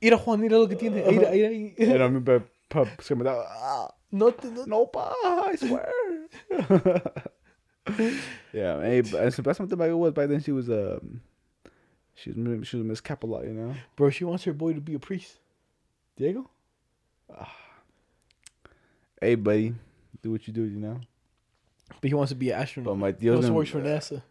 [0.02, 1.90] "Mira Juan, mira lo que tiene." Mira, mira, And.
[2.02, 5.92] I remember pub screaming out, ah, No, no, no, pa, I swear.
[8.52, 10.40] yeah, hey, but that's that's something back it was back then.
[10.42, 11.20] She was um,
[12.14, 13.74] she was she was Miss Capola, you know.
[13.96, 14.10] bro.
[14.10, 15.38] She wants her boy to be a priest.
[16.16, 16.50] Diego.
[17.34, 17.54] Ah.
[19.20, 19.74] Hey, buddy,
[20.22, 21.00] do what you do, you know.
[22.00, 22.92] But he wants to be an astronaut.
[22.92, 24.22] But my he deal's also gonna- works for NASA.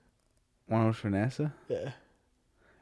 [0.70, 1.52] One works for NASA.
[1.68, 1.92] Yeah.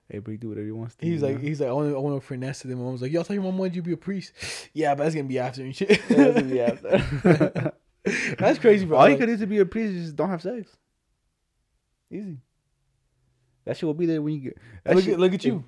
[0.10, 1.06] Hey, but he do whatever he wants to.
[1.06, 1.42] He's like, know?
[1.42, 2.64] he's like, I want to, I want to NASA.
[2.64, 3.98] Then my mom was like, "Yo, I thought your mom wanted you to be a
[3.98, 4.32] priest."
[4.74, 5.90] Yeah, but that's gonna be after and shit.
[6.10, 7.74] Yeah, that's be after.
[8.38, 8.98] that's crazy, bro.
[8.98, 10.78] All you could do to be a priest is just don't have sex.
[12.12, 12.38] Easy.
[13.66, 14.58] That shit will be there when you get.
[14.96, 15.64] Look shit- at look at you.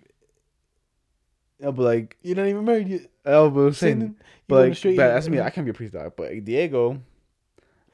[1.59, 3.01] Yeah, but like, You're not even married yet.
[3.25, 4.15] oh, but I'm saying,
[4.47, 5.41] but like, but that's me.
[5.41, 6.13] I can't be a priest dog.
[6.15, 7.01] But like, Diego,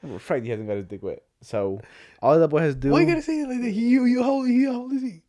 [0.04, 1.24] I'm afraid he hasn't got his dick wet.
[1.42, 1.80] So
[2.22, 2.90] all that boy has to do.
[2.90, 3.70] Why you gotta say it like that?
[3.70, 5.22] He, you, you, how old, he, how old is he?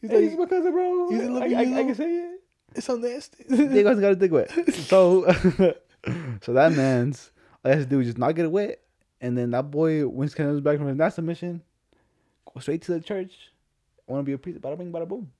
[0.00, 1.08] He's like, he's my cousin, bro.
[1.10, 2.40] he's I, 11 I, I, years can say it.
[2.74, 3.44] it's so nasty.
[3.48, 4.50] Diego hasn't got his dick wet.
[4.74, 5.24] So,
[6.42, 7.30] so that man's
[7.64, 8.80] all he has to do is just not get it wet,
[9.20, 11.62] and then that boy, when he comes back from his NASA mission,
[12.52, 13.32] go straight to the church.
[14.06, 14.60] I want to be a priest.
[14.60, 15.30] Bada bing, bada boom.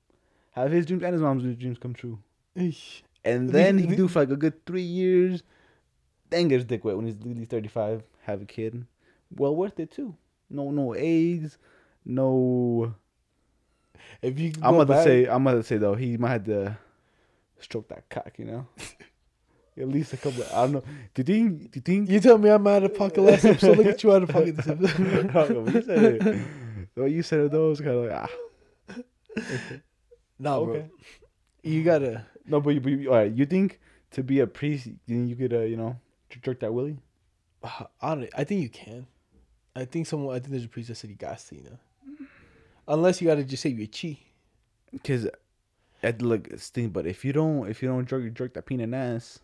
[0.53, 2.17] Have his dreams and his mom's dreams come true.
[2.57, 3.01] Eesh.
[3.23, 5.43] And then he do for like a good three years.
[6.29, 8.03] Then get his dick wet when he's legally thirty five.
[8.23, 8.85] Have a kid.
[9.35, 10.15] Well worth it too.
[10.49, 11.57] No, no AIDS.
[12.05, 12.93] No.
[14.21, 15.25] if you I'm about to back- say.
[15.25, 15.95] I'm about to say though.
[15.95, 16.77] He might have to
[17.59, 18.33] stroke that cock.
[18.37, 18.67] You know.
[19.77, 20.43] At least a couple.
[20.53, 20.83] I don't know.
[21.13, 21.71] Do you think?
[21.71, 22.09] Do you think?
[22.09, 23.77] you tell me I'm out of pocket last episode.
[23.77, 25.33] Look at you out of pocket this episode.
[25.65, 26.41] when you said it.
[26.95, 28.29] The way you said it, though, was kind of like
[28.87, 29.75] ah.
[30.39, 30.75] nah, bro.
[30.75, 30.87] Okay.
[31.61, 32.25] You gotta.
[32.45, 33.31] No, but you, but you, all right.
[33.31, 33.81] You think
[34.11, 35.99] to be a priest, you you could, uh, you know,
[36.41, 36.99] jerk that willy?
[37.63, 38.29] I don't.
[38.33, 39.07] I think you can.
[39.75, 40.35] I think someone.
[40.35, 41.77] I think there's a priest that said he got to, you know.
[42.87, 44.17] Unless you got to just say you're chi.
[45.03, 45.27] Cause,
[46.01, 46.89] it look sting.
[46.89, 49.39] But if you don't, if you don't jerk, jerk that peanut ass,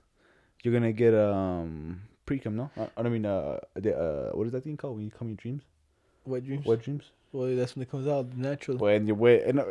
[0.63, 2.53] you're gonna get um precum.
[2.53, 5.11] No, I, I don't mean uh, the, uh, what is that thing called when you
[5.11, 5.63] come in your dreams?
[6.25, 6.65] Wet dreams.
[6.65, 7.03] Wet dreams.
[7.33, 8.77] Well, that's when it comes out naturally.
[8.79, 9.59] When you're wet, and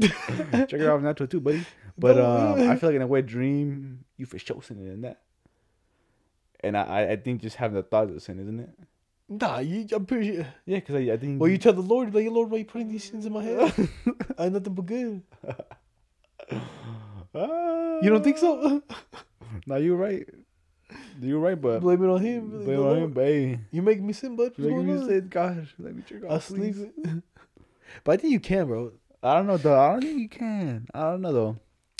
[0.00, 1.64] check it out natural too, buddy.
[2.00, 5.20] But um, I feel like in a wet dream, you for sure sinning in that.
[6.60, 8.70] And I, I- think just having the thought of sin, isn't it?
[9.28, 10.46] Nah, you, I'm pretty sure.
[10.64, 11.40] Yeah, because I, I think.
[11.40, 13.72] Well, you tell the Lord, like, Lord, why you putting these sins in my head?
[14.38, 15.22] I ain't nothing but good.
[15.48, 15.54] Ah.
[18.02, 18.82] You don't think so?
[19.66, 20.26] nah, you're right.
[21.20, 22.48] You're right, but Blame it on him.
[22.50, 24.52] blame Like, on Lord, him, hey, You make me sin, bud.
[24.56, 25.06] Making going me on?
[25.08, 26.74] say, gosh, let me check I'll off, sleep.
[26.76, 27.22] please.
[28.04, 28.92] but I think you can, bro.
[29.22, 29.78] I don't know though.
[29.78, 30.86] I don't think you can.
[30.94, 31.56] I don't know though.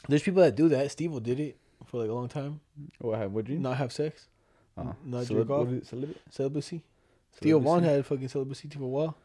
[0.08, 0.90] There's people that do that.
[0.92, 2.60] Steve will did it for like a long time.
[3.00, 3.60] What have what dream?
[3.60, 4.28] Not have sex.
[4.76, 4.94] Oh.
[5.04, 5.68] not Celib- jerk off.
[5.68, 6.20] it, celibate?
[6.30, 6.82] Celibacy.
[7.34, 9.16] Theo Von had fucking celibacy for a while.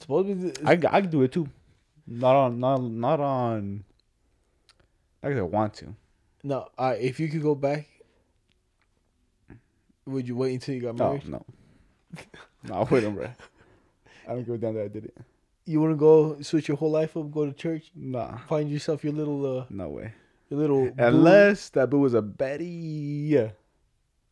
[0.00, 1.48] Supposedly, th- I I can do it too.
[2.06, 3.84] Not on not not on.
[5.22, 5.94] Not 'cause I want to.
[6.42, 6.68] no.
[6.76, 7.86] Uh, if you could go back,
[10.06, 11.26] would you wait until you got married?
[11.28, 11.44] no.
[12.68, 13.28] no, I wouldn't, bro.
[14.28, 15.16] I don't a damn that I did it.
[15.66, 19.02] You want to go switch your whole life up, go to church, Nah, find yourself
[19.02, 20.12] your little, uh, no way.
[20.50, 20.90] your little.
[20.90, 23.54] boo- Unless that boo was a baddie, a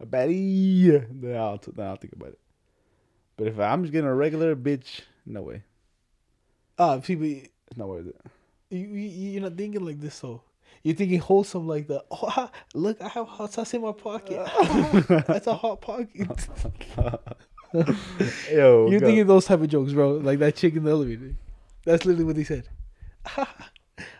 [0.06, 2.38] baddie, then I'll t- then I'll think about it.
[3.36, 5.62] But if I'm just getting a regular bitch, no way.
[6.78, 8.16] ah, people, you, It's not worth it.
[8.70, 10.42] you you're not thinking like this, though.
[10.82, 12.04] You're thinking wholesome like that.
[12.10, 14.44] Oh, ah, look, I have hot sauce in my pocket.
[15.28, 16.08] That's a hot pocket.
[17.72, 19.06] Yo, You're go.
[19.06, 20.12] thinking those type of jokes, bro.
[20.14, 21.34] Like that chick in the elevator.
[21.84, 22.68] That's literally what they said.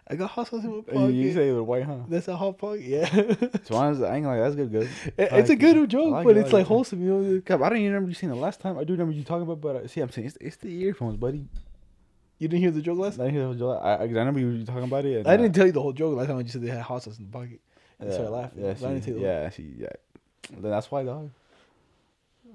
[0.08, 1.12] I got hot sauce in my You, pocket.
[1.14, 1.98] you say it was white, huh?
[2.08, 2.82] That's a hot pocket.
[2.82, 3.06] Yeah,
[3.64, 4.70] So honestly, I ain't like that's good.
[4.70, 4.88] Good.
[5.16, 5.86] It- I it's a good it.
[5.88, 7.02] joke, like but it, it's like like wholesome.
[7.02, 8.78] You know, God, I don't even remember you saying the last time.
[8.78, 11.16] I do remember you talking about, but uh, see, I'm saying it's, it's the earphones,
[11.16, 11.46] buddy.
[12.38, 13.16] you didn't hear the joke last.
[13.16, 13.22] Time?
[13.22, 13.80] I didn't hear the whole joke.
[13.82, 15.26] I, I, I remember you were talking about it.
[15.26, 16.38] I uh, didn't tell you the whole joke last time.
[16.38, 17.60] I just said they had hot sauce in the pocket.
[17.98, 18.62] And Yeah, started laughing.
[18.64, 19.88] Yeah, I see, yeah, see, yeah.
[20.50, 21.30] Then that's why, dog.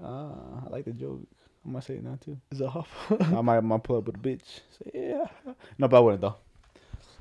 [0.03, 1.21] Ah, I like the joke.
[1.65, 2.37] I might say it now too.
[2.51, 2.87] Is a hot?
[3.19, 4.61] I might, might pull up with a bitch.
[4.77, 5.25] Say yeah.
[5.77, 6.35] No, but I wouldn't though.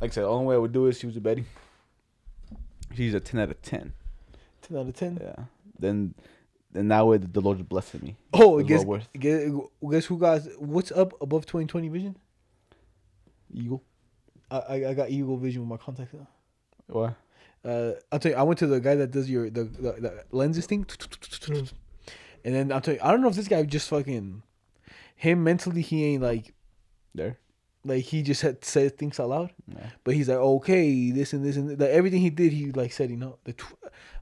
[0.01, 1.45] Like I said, the only way I would do is she was a Betty.
[2.95, 3.93] She's a ten out of ten.
[4.63, 5.19] Ten out of ten.
[5.21, 5.45] Yeah.
[5.79, 6.15] Then,
[6.73, 8.17] then that way the Lord's blessing me.
[8.33, 9.09] Oh, It was guess, well worth.
[9.19, 9.51] guess
[9.91, 12.17] guess who got what's up above twenty twenty vision?
[13.53, 13.83] Eagle.
[14.51, 16.13] I, I I got Eagle Vision with my contacts.
[16.15, 16.27] now.
[16.89, 17.15] What?
[17.65, 20.25] Uh, I'll tell you, I went to the guy that does your the, the, the
[20.31, 20.87] lenses thing,
[22.45, 24.43] and then I'll tell you, I don't know if this guy just fucking
[25.17, 25.83] him mentally.
[25.83, 26.55] He ain't like
[27.15, 27.39] There.
[27.87, 29.87] Like he just had said things out loud, Yeah.
[30.05, 32.93] but he's like okay, this and this and th- like everything he did, he like
[32.93, 33.75] said, you know, the tw-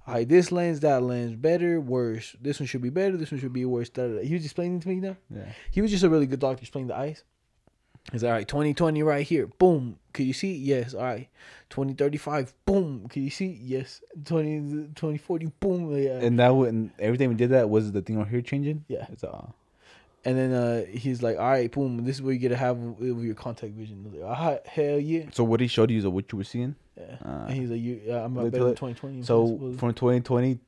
[0.06, 2.36] all right, this lens, that lens, better, worse.
[2.40, 3.16] This one should be better.
[3.16, 3.88] This one should be worse.
[3.88, 4.22] Da, da, da.
[4.22, 5.16] He was explaining to me now.
[5.30, 5.46] Yeah.
[5.70, 7.24] He was just a really good doctor explaining the eyes.
[8.12, 9.46] He's like, all right, 2020 right here.
[9.46, 9.98] Boom.
[10.12, 10.54] Can you see?
[10.54, 10.92] Yes.
[10.92, 11.28] All right.
[11.70, 12.52] 2035.
[12.66, 13.08] Boom.
[13.08, 13.58] Can you see?
[13.62, 14.02] Yes.
[14.26, 15.46] 20, 2040.
[15.58, 15.96] Boom.
[15.96, 16.18] Yeah.
[16.20, 18.84] And that would and everything we did that was the thing on here changing.
[18.88, 19.06] Yeah.
[19.10, 19.46] It's uh.
[20.26, 22.04] And then uh, he's like, all right, boom.
[22.04, 24.06] This is what you get to have with your contact vision.
[24.22, 25.26] I like, ah, hell yeah.
[25.32, 26.74] So what he showed you is what you were seeing.
[26.96, 27.16] yeah.
[27.24, 29.22] Uh, and he's like, you, yeah, I'm better than 2020.
[29.22, 30.58] So from 2020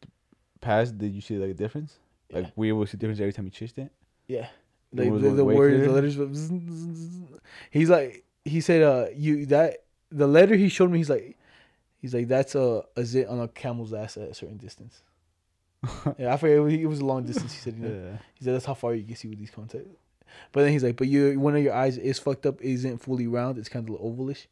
[0.61, 1.97] past, did you see like a difference?
[2.29, 2.41] Yeah.
[2.41, 3.91] Like we able to see difference every time you changed it.
[4.29, 4.49] Yeah.
[4.93, 6.15] The Like words the, the words, the letters.
[6.15, 7.39] zzz, zzz, zzz.
[7.71, 10.99] He's like, he said, uh, you that the letter he showed me.
[10.99, 11.37] He's like,
[11.99, 15.03] he's like, that's a a zit on a camel's ass at a certain distance.
[16.19, 16.57] yeah, I forget.
[16.57, 17.53] It was, it was a long distance.
[17.53, 18.19] He said, you know, Yeah.
[18.35, 19.89] he said that's how far you can see with these contacts.
[20.53, 23.27] But then he's like, but you one of your eyes is fucked up, isn't fully
[23.27, 23.59] round.
[23.59, 24.47] It's kind of ovalish.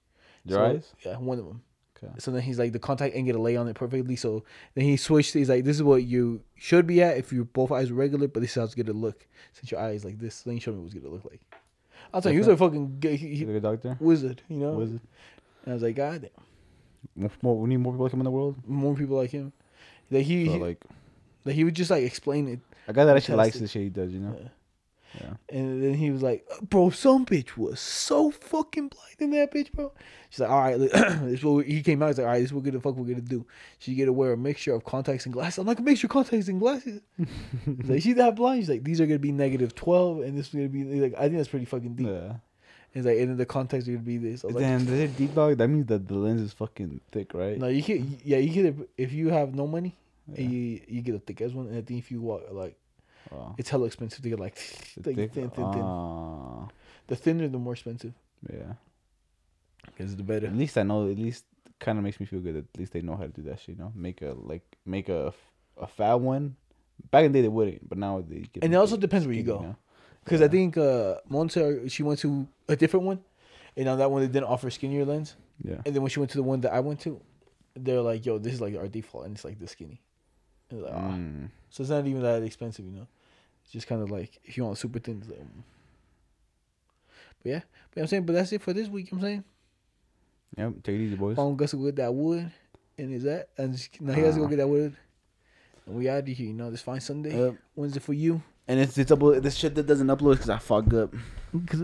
[0.44, 0.92] Your So, eyes.
[1.04, 1.62] Yeah, one of them.
[2.02, 2.12] Okay.
[2.18, 4.16] So then he's like, the contact ain't gonna lay on it perfectly.
[4.16, 4.44] So
[4.74, 5.34] then he switched.
[5.34, 8.28] He's like, this is what you should be at if your both eyes were regular,
[8.28, 10.42] but this is how it's gonna look since your eye is like this.
[10.42, 11.40] Then he showed me what it's gonna look like.
[12.12, 13.96] I'll tell you, he was a fucking g- he- he- like a doctor.
[14.00, 14.72] wizard, you know.
[14.72, 15.00] Was it?
[15.64, 16.30] And I was like, God, damn,
[17.16, 18.56] More, more, we need more people like him in the world.
[18.66, 19.52] more people like him.
[20.10, 20.84] Like he, So, he like
[21.44, 23.60] like he would just like explain it, a guy that actually likes Fantastic.
[23.62, 24.36] the shit he does, you know.
[24.40, 24.48] Yeah.
[25.20, 25.34] Yeah.
[25.48, 29.70] and then he was like, "Bro, some bitch was so fucking blind in that bitch,
[29.72, 29.92] bro."
[30.28, 30.92] She's like, "All right, this
[31.38, 32.08] is what we-" he came out.
[32.08, 33.46] He's like, "All right, this is what the fuck we're gonna do."
[33.78, 35.58] She get to wear a mixture of contacts and glasses.
[35.58, 37.00] I'm like, "A mixture of contacts and glasses."
[37.64, 38.62] He's like, she's that blind.
[38.62, 41.22] She's like, "These are gonna be negative twelve, and this is gonna be like, I
[41.28, 42.32] think that's pretty fucking deep." Yeah.
[42.92, 44.42] He's like, and then the contacts are gonna be this.
[44.42, 45.58] Was like, Then is it deep dog?
[45.58, 47.56] That means that the lens is fucking thick, right?
[47.56, 48.18] No, you can.
[48.24, 48.88] Yeah, you can.
[48.96, 49.94] If you have no money,
[50.28, 50.40] Yeah.
[50.44, 52.76] and you you get a thick ass one, and I think if you walk like,
[53.32, 53.54] Oh.
[53.58, 54.54] it's hella expensive to get like,
[54.96, 55.82] The like thick- thin, thin, thin.
[55.82, 56.68] Ah,
[57.06, 58.14] The thinner, the more expensive.
[58.50, 58.74] yeah.
[59.86, 60.46] Because the better.
[60.46, 61.08] At least I know.
[61.10, 61.44] At least
[61.78, 62.54] kind of makes me feel good.
[62.54, 63.76] That at least they know how to do that shit.
[63.76, 65.32] You know, make a like make a
[65.76, 66.56] a fat one,
[67.10, 68.40] Back in the day, they wouldn't, but now they.
[68.52, 69.74] give And it also depends where you go.
[70.24, 73.18] Because I think uh, Monte, she went to a different one,
[73.76, 75.36] and on that one they didn't offer skinnier lens.
[75.62, 75.82] Yeah.
[75.84, 77.20] And then when she went to the one that I went to,
[77.76, 80.00] they're like, "Yo, this is like our default, and it's like this skinny."
[80.70, 81.08] And it's like, ah.
[81.10, 81.50] Mm.
[81.70, 83.06] So it's not even that expensive, you know.
[83.62, 85.18] It's just kind of like if you want super thin.
[85.20, 85.62] It's like, mm.
[87.42, 87.60] But yeah,
[87.94, 89.10] but I'm saying, but that's it for this week.
[89.12, 89.44] I'm saying,
[90.56, 90.74] Yep.
[90.84, 91.36] Take it easy, boys.
[91.56, 92.50] Gus will get that wood,
[92.96, 94.50] and is that and just, now he has to go Ah.
[94.50, 94.94] get that wood.
[95.86, 96.70] And we out of here, you know.
[96.70, 97.36] This fine Sunday.
[97.36, 97.56] Yep.
[97.74, 98.40] Wednesday for you.
[98.68, 99.42] And it's it's upload.
[99.42, 101.12] This shit that doesn't upload because I fucked up.
[101.66, 101.82] Cause,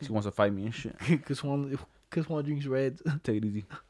[0.00, 0.96] She wants to fight me and shit.
[1.24, 1.78] cause one,
[2.10, 3.02] cause one drinks Redd's.
[3.22, 3.64] Take it easy.